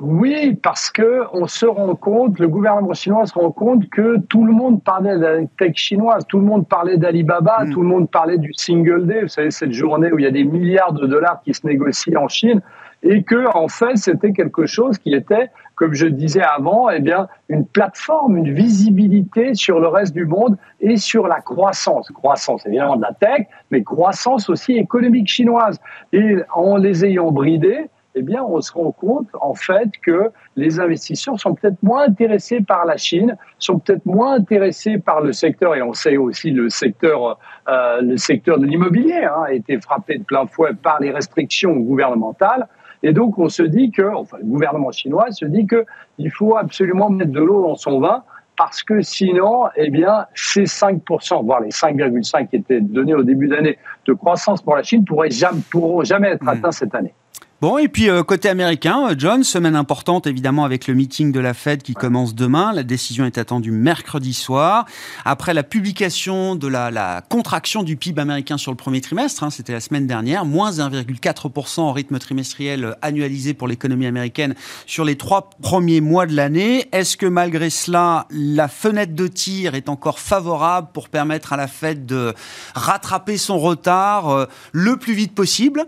Oui, 0.00 0.58
parce 0.62 0.90
que 0.90 1.24
on 1.34 1.46
se 1.46 1.66
rend 1.66 1.94
compte, 1.94 2.38
le 2.38 2.48
gouvernement 2.48 2.94
chinois 2.94 3.26
se 3.26 3.34
rend 3.34 3.50
compte 3.50 3.86
que 3.90 4.18
tout 4.30 4.46
le 4.46 4.52
monde 4.52 4.82
parlait 4.82 5.16
de 5.16 5.20
la 5.20 5.46
tech 5.58 5.76
chinoise, 5.76 6.24
tout 6.26 6.38
le 6.38 6.44
monde 6.44 6.66
parlait 6.66 6.96
d'Alibaba, 6.96 7.64
mm. 7.64 7.70
tout 7.70 7.82
le 7.82 7.88
monde 7.88 8.10
parlait 8.10 8.38
du 8.38 8.50
single 8.54 9.06
day, 9.06 9.20
vous 9.22 9.28
savez 9.28 9.50
cette 9.50 9.72
journée 9.72 10.10
où 10.10 10.18
il 10.18 10.24
y 10.24 10.28
a 10.28 10.30
des 10.30 10.44
milliards 10.44 10.94
de 10.94 11.06
dollars 11.06 11.42
qui 11.44 11.52
se 11.52 11.66
négocient 11.66 12.22
en 12.22 12.28
Chine, 12.28 12.62
et 13.02 13.22
que 13.22 13.46
en 13.54 13.68
fait 13.68 13.96
c'était 13.96 14.32
quelque 14.32 14.64
chose 14.64 14.96
qui 14.96 15.12
était, 15.12 15.50
comme 15.74 15.92
je 15.92 16.06
disais 16.06 16.42
avant, 16.42 16.88
eh 16.88 17.00
bien 17.00 17.28
une 17.50 17.66
plateforme, 17.66 18.38
une 18.38 18.54
visibilité 18.54 19.54
sur 19.54 19.80
le 19.80 19.88
reste 19.88 20.14
du 20.14 20.24
monde 20.24 20.56
et 20.80 20.96
sur 20.96 21.28
la 21.28 21.42
croissance, 21.42 22.10
croissance 22.10 22.64
évidemment 22.64 22.96
de 22.96 23.02
la 23.02 23.12
tech, 23.12 23.46
mais 23.70 23.82
croissance 23.82 24.48
aussi 24.48 24.78
économique 24.78 25.28
chinoise. 25.28 25.78
Et 26.14 26.36
en 26.54 26.78
les 26.78 27.04
ayant 27.04 27.32
bridés 27.32 27.90
eh 28.14 28.22
bien, 28.22 28.42
on 28.42 28.60
se 28.60 28.72
rend 28.72 28.90
compte 28.92 29.28
en 29.40 29.54
fait 29.54 29.88
que 30.02 30.30
les 30.56 30.80
investisseurs 30.80 31.38
sont 31.38 31.54
peut-être 31.54 31.80
moins 31.82 32.04
intéressés 32.04 32.60
par 32.60 32.84
la 32.84 32.96
Chine, 32.96 33.36
sont 33.58 33.78
peut-être 33.78 34.04
moins 34.04 34.34
intéressés 34.34 34.98
par 34.98 35.20
le 35.20 35.32
secteur, 35.32 35.76
et 35.76 35.82
on 35.82 35.92
sait 35.92 36.16
aussi 36.16 36.50
le 36.50 36.68
secteur, 36.70 37.38
euh, 37.68 38.00
le 38.02 38.16
secteur 38.16 38.58
de 38.58 38.66
l'immobilier 38.66 39.24
hein, 39.24 39.44
a 39.46 39.52
été 39.52 39.80
frappé 39.80 40.18
de 40.18 40.24
plein 40.24 40.46
fouet 40.46 40.74
par 40.74 41.00
les 41.00 41.10
restrictions 41.10 41.72
gouvernementales. 41.76 42.66
Et 43.02 43.12
donc, 43.12 43.38
on 43.38 43.48
se 43.48 43.62
dit 43.62 43.90
que, 43.92 44.02
enfin, 44.02 44.38
le 44.38 44.44
gouvernement 44.44 44.90
chinois 44.90 45.30
se 45.30 45.46
dit 45.46 45.66
que 45.66 45.86
il 46.18 46.30
faut 46.30 46.56
absolument 46.56 47.08
mettre 47.08 47.32
de 47.32 47.40
l'eau 47.40 47.62
dans 47.62 47.76
son 47.76 48.00
vin 48.00 48.24
parce 48.56 48.82
que 48.82 49.00
sinon, 49.00 49.68
eh 49.76 49.88
bien, 49.88 50.26
ces 50.34 50.64
5%, 50.64 51.44
voire 51.44 51.60
les 51.60 51.70
5,5 51.70 52.48
qui 52.48 52.56
étaient 52.56 52.82
donnés 52.82 53.14
au 53.14 53.22
début 53.22 53.48
d'année 53.48 53.78
de 54.06 54.12
croissance 54.12 54.60
pour 54.60 54.76
la 54.76 54.82
Chine 54.82 55.02
pourraient 55.02 55.30
jamais, 55.30 55.60
pourront 55.70 56.04
jamais 56.04 56.28
être 56.28 56.44
mmh. 56.44 56.48
atteints 56.48 56.72
cette 56.72 56.94
année. 56.94 57.14
Bon, 57.60 57.76
et 57.76 57.88
puis 57.88 58.08
euh, 58.08 58.22
côté 58.22 58.48
américain, 58.48 59.10
euh, 59.10 59.14
John, 59.18 59.44
semaine 59.44 59.76
importante 59.76 60.26
évidemment 60.26 60.64
avec 60.64 60.86
le 60.86 60.94
meeting 60.94 61.30
de 61.30 61.40
la 61.40 61.52
Fed 61.52 61.82
qui 61.82 61.92
commence 61.92 62.34
demain. 62.34 62.72
La 62.72 62.84
décision 62.84 63.26
est 63.26 63.36
attendue 63.36 63.70
mercredi 63.70 64.32
soir. 64.32 64.86
Après 65.26 65.52
la 65.52 65.62
publication 65.62 66.56
de 66.56 66.66
la, 66.66 67.20
contraction 67.28 67.82
du 67.82 67.98
PIB 67.98 68.18
américain 68.22 68.56
sur 68.56 68.72
le 68.72 68.78
premier 68.78 69.02
trimestre, 69.02 69.44
hein, 69.44 69.50
c'était 69.50 69.74
la 69.74 69.80
semaine 69.80 70.06
dernière, 70.06 70.46
moins 70.46 70.70
1,4% 70.70 71.80
en 71.80 71.92
rythme 71.92 72.18
trimestriel 72.18 72.82
euh, 72.82 72.92
annualisé 73.02 73.52
pour 73.52 73.68
l'économie 73.68 74.06
américaine 74.06 74.54
sur 74.86 75.04
les 75.04 75.16
trois 75.16 75.50
premiers 75.60 76.00
mois 76.00 76.24
de 76.24 76.34
l'année. 76.34 76.88
Est-ce 76.92 77.18
que 77.18 77.26
malgré 77.26 77.68
cela, 77.68 78.26
la 78.30 78.68
fenêtre 78.68 79.14
de 79.14 79.26
tir 79.26 79.74
est 79.74 79.90
encore 79.90 80.18
favorable 80.18 80.88
pour 80.94 81.10
permettre 81.10 81.52
à 81.52 81.58
la 81.58 81.68
Fed 81.68 82.06
de 82.06 82.32
rattraper 82.74 83.36
son 83.36 83.58
retard 83.58 84.46
le 84.72 84.96
plus 84.96 85.12
vite 85.12 85.34
possible? 85.34 85.84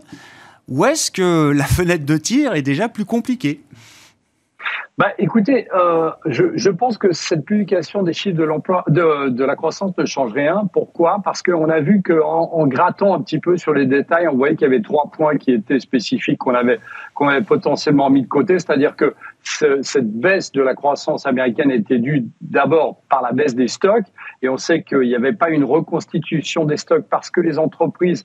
Ou 0.69 0.85
est-ce 0.85 1.11
que 1.11 1.51
la 1.53 1.65
fenêtre 1.65 2.05
de 2.05 2.17
tir 2.17 2.55
est 2.55 2.63
déjà 2.63 2.89
plus 2.89 3.05
compliquée? 3.05 3.61
Bah, 4.99 5.09
écoutez, 5.19 5.69
euh, 5.75 6.11
je, 6.27 6.69
pense 6.69 6.99
que 6.99 7.13
cette 7.13 7.47
publication 7.47 8.03
des 8.03 8.13
chiffres 8.13 8.37
de 8.37 8.45
l'emploi, 8.45 8.85
de, 8.89 9.31
de, 9.31 9.45
la 9.45 9.57
croissance 9.57 9.97
ne 9.97 10.05
change 10.05 10.33
rien. 10.33 10.69
Pourquoi? 10.71 11.21
Parce 11.25 11.43
qu'on 11.43 11.71
a 11.71 11.81
vu 11.81 12.03
qu'en 12.03 12.51
en 12.53 12.67
grattant 12.67 13.15
un 13.15 13.23
petit 13.23 13.39
peu 13.39 13.57
sur 13.57 13.73
les 13.73 13.87
détails, 13.87 14.29
on 14.29 14.37
voyait 14.37 14.55
qu'il 14.55 14.67
y 14.67 14.71
avait 14.71 14.83
trois 14.83 15.11
points 15.11 15.39
qui 15.39 15.53
étaient 15.53 15.81
spécifiques 15.81 16.37
qu'on 16.39 16.55
avait 16.55 16.79
qu'on 17.15 17.29
avait 17.29 17.41
potentiellement 17.41 18.11
mis 18.11 18.23
de 18.23 18.29
côté. 18.29 18.59
C'est-à-dire 18.59 18.95
que 18.95 19.15
ce, 19.43 19.81
cette 19.81 20.13
baisse 20.13 20.53
de 20.53 20.61
la 20.61 20.75
croissance 20.75 21.25
américaine 21.25 21.71
était 21.71 21.99
due 21.99 22.27
d'abord 22.43 23.01
par 23.09 23.23
la 23.23 23.33
baisse 23.33 23.55
des 23.55 23.69
stocks, 23.69 24.07
et 24.43 24.51
on 24.51 24.59
sait 24.59 24.83
qu'il 24.83 25.01
n'y 25.01 25.15
avait 25.15 25.33
pas 25.33 25.49
une 25.49 25.65
reconstitution 25.65 26.67
des 26.67 26.77
stocks 26.77 27.07
parce 27.09 27.31
que 27.31 27.41
les 27.41 27.59
entreprises 27.59 28.25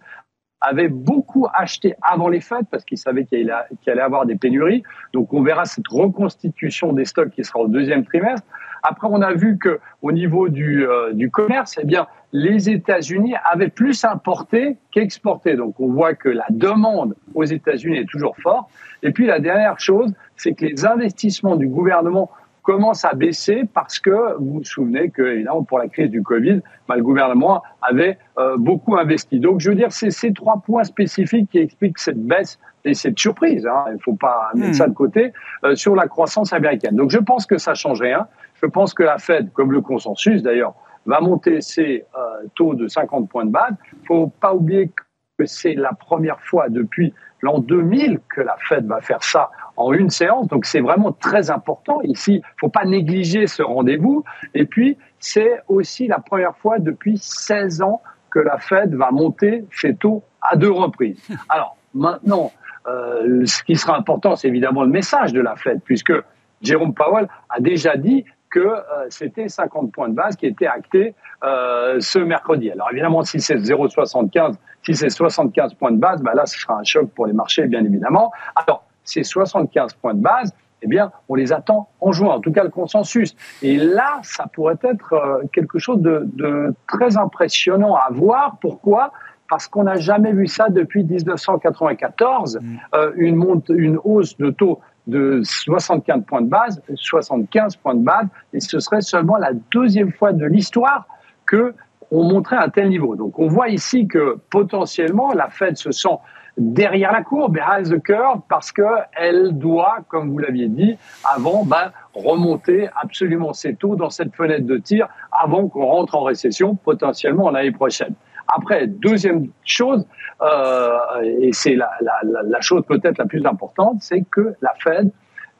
avait 0.61 0.87
beaucoup 0.87 1.47
acheté 1.53 1.95
avant 2.01 2.29
les 2.29 2.41
fêtes 2.41 2.65
parce 2.71 2.83
qu'il 2.83 2.97
savait 2.97 3.25
qu'il 3.25 3.51
allait, 3.51 3.65
qu 3.83 3.89
allait, 3.89 4.01
avoir 4.01 4.25
des 4.25 4.35
pénuries. 4.35 4.83
Donc 5.13 5.33
on 5.33 5.43
verra 5.43 5.65
cette 5.65 5.87
reconstitution 5.87 6.93
des 6.93 7.05
stocks 7.05 7.29
qui 7.31 7.43
sera 7.43 7.59
au 7.59 7.67
deuxième 7.67 8.05
trimestre. 8.05 8.45
Après, 8.83 9.07
on 9.09 9.21
a 9.21 9.33
vu 9.33 9.57
que 9.57 9.79
au 10.01 10.11
niveau 10.11 10.49
du, 10.49 10.87
euh, 10.87 11.13
du 11.13 11.29
commerce, 11.29 11.77
eh 11.81 11.85
bien, 11.85 12.07
les 12.31 12.69
États-Unis 12.69 13.35
avaient 13.49 13.69
plus 13.69 14.03
importé 14.05 14.77
qu'exporté. 14.91 15.55
Donc 15.55 15.79
on 15.79 15.91
voit 15.91 16.13
que 16.13 16.29
la 16.29 16.45
demande 16.49 17.15
aux 17.33 17.43
États-Unis 17.43 17.99
est 17.99 18.09
toujours 18.09 18.35
forte. 18.37 18.69
Et 19.03 19.11
puis 19.11 19.25
la 19.25 19.39
dernière 19.39 19.79
chose, 19.79 20.13
c'est 20.35 20.53
que 20.53 20.65
les 20.65 20.85
investissements 20.85 21.55
du 21.55 21.67
gouvernement 21.67 22.29
commence 22.67 23.05
à 23.05 23.13
baisser 23.13 23.63
parce 23.73 23.97
que 23.97 24.35
vous 24.39 24.55
vous 24.55 24.63
souvenez 24.65 25.09
que, 25.09 25.21
évidemment, 25.21 25.63
pour 25.63 25.79
la 25.79 25.87
crise 25.87 26.09
du 26.09 26.21
Covid, 26.21 26.59
bah, 26.89 26.97
le 26.97 27.01
gouvernement 27.01 27.63
avait 27.81 28.17
euh, 28.37 28.57
beaucoup 28.57 28.97
investi. 28.97 29.39
Donc, 29.39 29.61
je 29.61 29.69
veux 29.69 29.75
dire, 29.75 29.93
c'est 29.93 30.11
ces 30.11 30.33
trois 30.33 30.61
points 30.65 30.83
spécifiques 30.83 31.49
qui 31.49 31.59
expliquent 31.59 31.97
cette 31.97 32.21
baisse 32.21 32.59
et 32.83 32.93
cette 32.93 33.17
surprise. 33.17 33.65
Hein, 33.65 33.85
il 33.87 33.93
ne 33.93 33.99
faut 33.99 34.15
pas 34.15 34.51
mettre 34.53 34.71
hmm. 34.71 34.73
ça 34.73 34.87
de 34.87 34.93
côté 34.93 35.31
euh, 35.63 35.75
sur 35.75 35.95
la 35.95 36.09
croissance 36.09 36.51
américaine. 36.51 36.97
Donc, 36.97 37.09
je 37.09 37.19
pense 37.19 37.45
que 37.45 37.57
ça 37.57 37.73
change 37.73 38.01
rien. 38.01 38.27
Je 38.61 38.65
pense 38.65 38.93
que 38.93 39.03
la 39.03 39.17
Fed, 39.17 39.53
comme 39.53 39.71
le 39.71 39.79
consensus 39.79 40.43
d'ailleurs, 40.43 40.73
va 41.05 41.21
monter 41.21 41.61
ses 41.61 42.03
euh, 42.17 42.47
taux 42.53 42.73
de 42.73 42.89
50 42.89 43.29
points 43.29 43.45
de 43.45 43.51
base. 43.51 43.75
Il 43.93 43.99
ne 44.01 44.05
faut 44.07 44.27
pas 44.41 44.53
oublier 44.53 44.91
que 45.39 45.45
c'est 45.45 45.73
la 45.73 45.93
première 45.93 46.41
fois 46.41 46.67
depuis 46.67 47.13
l'an 47.41 47.59
2000 47.59 48.19
que 48.27 48.41
la 48.41 48.57
Fed 48.67 48.85
va 48.87 48.99
faire 48.99 49.23
ça 49.23 49.51
en 49.77 49.93
une 49.93 50.09
séance. 50.09 50.47
Donc 50.47 50.65
c'est 50.65 50.81
vraiment 50.81 51.11
très 51.11 51.49
important. 51.49 52.01
Ici, 52.03 52.41
il 52.43 52.59
faut 52.59 52.69
pas 52.69 52.85
négliger 52.85 53.47
ce 53.47 53.63
rendez-vous. 53.63 54.23
Et 54.53 54.65
puis, 54.65 54.97
c'est 55.19 55.61
aussi 55.67 56.07
la 56.07 56.19
première 56.19 56.57
fois 56.57 56.79
depuis 56.79 57.17
16 57.17 57.81
ans 57.81 58.01
que 58.29 58.39
la 58.39 58.57
Fed 58.57 58.93
va 58.93 59.11
monter 59.11 59.65
ses 59.71 59.95
taux 59.95 60.23
à 60.41 60.55
deux 60.55 60.71
reprises. 60.71 61.21
Alors 61.49 61.77
maintenant, 61.93 62.51
euh, 62.87 63.45
ce 63.45 63.63
qui 63.63 63.75
sera 63.75 63.97
important, 63.97 64.35
c'est 64.35 64.47
évidemment 64.47 64.83
le 64.83 64.89
message 64.89 65.33
de 65.33 65.41
la 65.41 65.55
Fed, 65.55 65.81
puisque 65.83 66.13
Jérôme 66.61 66.93
Powell 66.93 67.27
a 67.49 67.59
déjà 67.59 67.95
dit 67.95 68.25
que 68.49 68.59
euh, 68.59 68.81
c'était 69.09 69.49
50 69.49 69.91
points 69.91 70.09
de 70.09 70.13
base 70.13 70.35
qui 70.35 70.45
étaient 70.45 70.67
actés 70.67 71.13
euh, 71.43 71.97
ce 71.99 72.19
mercredi. 72.19 72.71
Alors 72.71 72.89
évidemment, 72.91 73.23
si 73.23 73.39
c'est 73.39 73.57
0,75, 73.57 74.55
si 74.83 74.95
c'est 74.95 75.09
75 75.09 75.73
points 75.73 75.91
de 75.91 75.97
base, 75.97 76.21
bah 76.21 76.33
là, 76.33 76.45
ce 76.45 76.57
sera 76.57 76.79
un 76.79 76.83
choc 76.83 77.09
pour 77.13 77.25
les 77.25 77.33
marchés, 77.33 77.67
bien 77.67 77.83
évidemment. 77.83 78.31
Alors, 78.55 78.86
ces 79.07 79.23
75 79.23 79.93
points 79.93 80.13
de 80.13 80.21
base, 80.21 80.53
eh 80.83 80.87
bien, 80.87 81.11
on 81.27 81.35
les 81.35 81.53
attend 81.53 81.89
en 82.01 82.11
juin, 82.11 82.35
en 82.35 82.39
tout 82.39 82.51
cas 82.51 82.63
le 82.63 82.69
consensus. 82.69 83.35
Et 83.63 83.77
là, 83.77 84.19
ça 84.21 84.45
pourrait 84.53 84.77
être 84.83 85.13
euh, 85.13 85.43
quelque 85.51 85.79
chose 85.79 86.01
de, 86.01 86.29
de 86.33 86.73
très 86.87 87.17
impressionnant 87.17 87.95
à 87.95 88.09
voir. 88.11 88.57
Pourquoi? 88.61 89.11
Parce 89.49 89.67
qu'on 89.67 89.83
n'a 89.83 89.95
jamais 89.95 90.33
vu 90.33 90.45
ça 90.45 90.69
depuis 90.69 91.03
1994, 91.03 92.59
mm. 92.61 92.77
euh, 92.93 93.11
une, 93.15 93.35
monte, 93.35 93.69
une 93.69 93.97
hausse 94.03 94.37
de 94.37 94.51
taux 94.51 94.79
de 95.07 95.41
75 95.43 96.25
points 96.25 96.41
de 96.41 96.49
base, 96.49 96.81
75 96.93 97.77
points 97.77 97.95
de 97.95 98.03
base, 98.03 98.27
et 98.53 98.59
ce 98.59 98.79
serait 98.79 99.01
seulement 99.01 99.37
la 99.37 99.53
deuxième 99.71 100.11
fois 100.11 100.33
de 100.33 100.45
l'histoire 100.45 101.07
que 101.45 101.73
on 102.11 102.23
montrait 102.23 102.57
un 102.57 102.69
tel 102.69 102.89
niveau. 102.89 103.15
Donc 103.15 103.39
on 103.39 103.47
voit 103.47 103.69
ici 103.69 104.07
que 104.07 104.37
potentiellement 104.49 105.33
la 105.33 105.49
Fed 105.49 105.77
se 105.77 105.91
sent 105.91 106.17
derrière 106.57 107.11
la 107.11 107.21
courbe, 107.21 107.53
behind 107.53 107.87
the 107.89 108.01
curve, 108.01 108.41
parce 108.49 108.71
qu'elle 108.71 109.57
doit, 109.57 109.99
comme 110.07 110.31
vous 110.31 110.39
l'aviez 110.39 110.67
dit, 110.67 110.97
avant, 111.23 111.63
ben, 111.63 111.91
remonter 112.13 112.89
absolument 113.01 113.53
ses 113.53 113.75
taux 113.75 113.95
dans 113.95 114.09
cette 114.09 114.35
fenêtre 114.35 114.65
de 114.65 114.77
tir 114.77 115.07
avant 115.31 115.67
qu'on 115.67 115.85
rentre 115.85 116.15
en 116.15 116.23
récession, 116.23 116.75
potentiellement 116.75 117.51
l'année 117.51 117.71
prochaine. 117.71 118.13
Après, 118.47 118.87
deuxième 118.87 119.47
chose, 119.65 120.05
euh, 120.41 120.97
et 121.21 121.51
c'est 121.51 121.75
la, 121.75 121.91
la, 122.01 122.41
la, 122.43 122.61
chose 122.61 122.83
peut-être 122.87 123.17
la 123.17 123.25
plus 123.25 123.45
importante, 123.45 123.97
c'est 124.01 124.23
que 124.31 124.55
la 124.61 124.73
Fed 124.79 125.11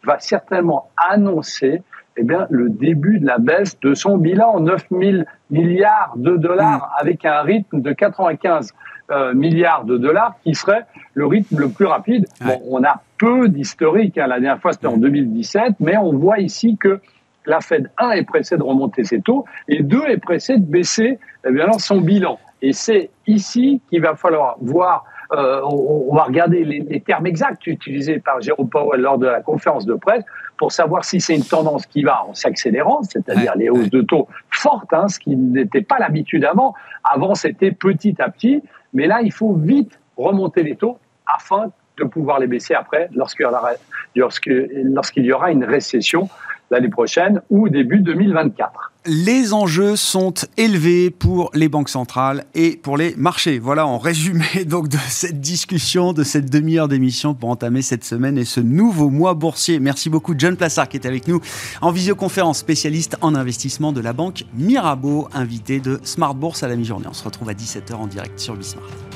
va 0.03 0.19
certainement 0.19 0.89
annoncer 1.09 1.81
eh 2.17 2.23
bien, 2.23 2.47
le 2.49 2.69
début 2.69 3.19
de 3.19 3.27
la 3.27 3.37
baisse 3.37 3.79
de 3.81 3.93
son 3.93 4.17
bilan, 4.17 4.59
9 4.59 4.87
000 4.89 5.23
milliards 5.51 6.13
de 6.15 6.35
dollars, 6.35 6.79
mm. 6.79 7.01
avec 7.01 7.25
un 7.25 7.41
rythme 7.41 7.81
de 7.81 7.93
95 7.93 8.73
euh, 9.11 9.33
milliards 9.33 9.85
de 9.85 9.97
dollars, 9.97 10.35
qui 10.43 10.53
serait 10.53 10.85
le 11.13 11.25
rythme 11.25 11.59
le 11.59 11.69
plus 11.69 11.85
rapide. 11.85 12.25
Bon, 12.41 12.61
on 12.69 12.83
a 12.83 13.01
peu 13.17 13.47
d'historique, 13.47 14.17
hein. 14.17 14.27
la 14.27 14.39
dernière 14.39 14.61
fois 14.61 14.73
c'était 14.73 14.87
en 14.87 14.97
2017, 14.97 15.75
mais 15.79 15.97
on 15.97 16.13
voit 16.13 16.39
ici 16.39 16.77
que 16.77 16.99
la 17.45 17.61
Fed, 17.61 17.89
un, 17.97 18.11
est 18.11 18.23
pressée 18.23 18.57
de 18.57 18.63
remonter 18.63 19.03
ses 19.05 19.21
taux, 19.21 19.45
et 19.67 19.81
deux, 19.81 20.03
est 20.07 20.17
pressée 20.17 20.57
de 20.57 20.65
baisser 20.65 21.19
eh 21.47 21.51
bien, 21.51 21.71
son 21.79 22.01
bilan. 22.01 22.37
Et 22.61 22.73
c'est 22.73 23.09
ici 23.25 23.81
qu'il 23.89 24.01
va 24.01 24.15
falloir 24.15 24.57
voir 24.59 25.05
euh, 25.33 25.61
on, 25.63 26.15
va 26.15 26.23
regarder 26.23 26.63
les, 26.63 27.01
termes 27.01 27.27
exacts 27.27 27.67
utilisés 27.67 28.19
par 28.19 28.39
Jérôme 28.39 28.69
Powell 28.69 29.01
lors 29.01 29.17
de 29.17 29.27
la 29.27 29.41
conférence 29.41 29.85
de 29.85 29.93
presse 29.95 30.23
pour 30.57 30.71
savoir 30.71 31.03
si 31.03 31.19
c'est 31.19 31.35
une 31.35 31.43
tendance 31.43 31.85
qui 31.85 32.03
va 32.03 32.23
en 32.23 32.33
s'accélérant, 32.33 33.03
c'est-à-dire 33.03 33.53
les 33.55 33.69
hausses 33.69 33.89
de 33.89 34.01
taux 34.01 34.27
fortes, 34.49 34.93
hein, 34.93 35.07
ce 35.07 35.19
qui 35.19 35.35
n'était 35.35 35.81
pas 35.81 35.99
l'habitude 35.99 36.45
avant. 36.45 36.73
Avant, 37.03 37.35
c'était 37.35 37.71
petit 37.71 38.15
à 38.21 38.29
petit, 38.29 38.63
mais 38.93 39.07
là, 39.07 39.21
il 39.21 39.31
faut 39.31 39.53
vite 39.53 39.99
remonter 40.15 40.63
les 40.63 40.75
taux 40.75 40.97
afin 41.25 41.71
de 41.97 42.03
pouvoir 42.03 42.39
les 42.39 42.47
baisser 42.47 42.73
après 42.73 43.09
lorsqu'il 43.13 43.45
y 45.25 45.31
aura, 45.31 45.51
une 45.51 45.63
récession 45.63 46.29
l'année 46.69 46.89
prochaine 46.89 47.41
ou 47.49 47.69
début 47.69 47.99
2024. 47.99 48.93
Les 49.09 49.53
enjeux 49.53 49.95
sont 49.95 50.33
élevés 50.57 51.11
pour 51.11 51.49
les 51.53 51.69
banques 51.69 51.87
centrales 51.87 52.43
et 52.53 52.75
pour 52.75 52.97
les 52.97 53.15
marchés. 53.15 53.57
Voilà 53.57 53.87
en 53.87 53.99
résumé 53.99 54.65
donc 54.65 54.89
de 54.89 54.97
cette 55.07 55.39
discussion, 55.39 56.11
de 56.11 56.25
cette 56.25 56.49
demi-heure 56.49 56.89
d'émission 56.89 57.33
pour 57.33 57.49
entamer 57.49 57.81
cette 57.81 58.03
semaine 58.03 58.37
et 58.37 58.43
ce 58.43 58.59
nouveau 58.59 59.09
mois 59.09 59.33
boursier. 59.33 59.79
Merci 59.79 60.09
beaucoup 60.09 60.33
John 60.37 60.57
Plassard 60.57 60.89
qui 60.89 60.97
est 60.97 61.05
avec 61.05 61.29
nous 61.29 61.39
en 61.79 61.91
visioconférence, 61.91 62.57
spécialiste 62.57 63.15
en 63.21 63.33
investissement 63.33 63.93
de 63.93 64.01
la 64.01 64.11
banque 64.11 64.43
Mirabeau, 64.53 65.29
invité 65.33 65.79
de 65.79 66.01
Smart 66.03 66.35
Bourse 66.35 66.63
à 66.63 66.67
la 66.67 66.75
mi-journée. 66.75 67.07
On 67.09 67.13
se 67.13 67.23
retrouve 67.23 67.47
à 67.47 67.53
17h 67.53 67.93
en 67.93 68.07
direct 68.07 68.37
sur 68.37 68.57
Bismart. 68.57 69.06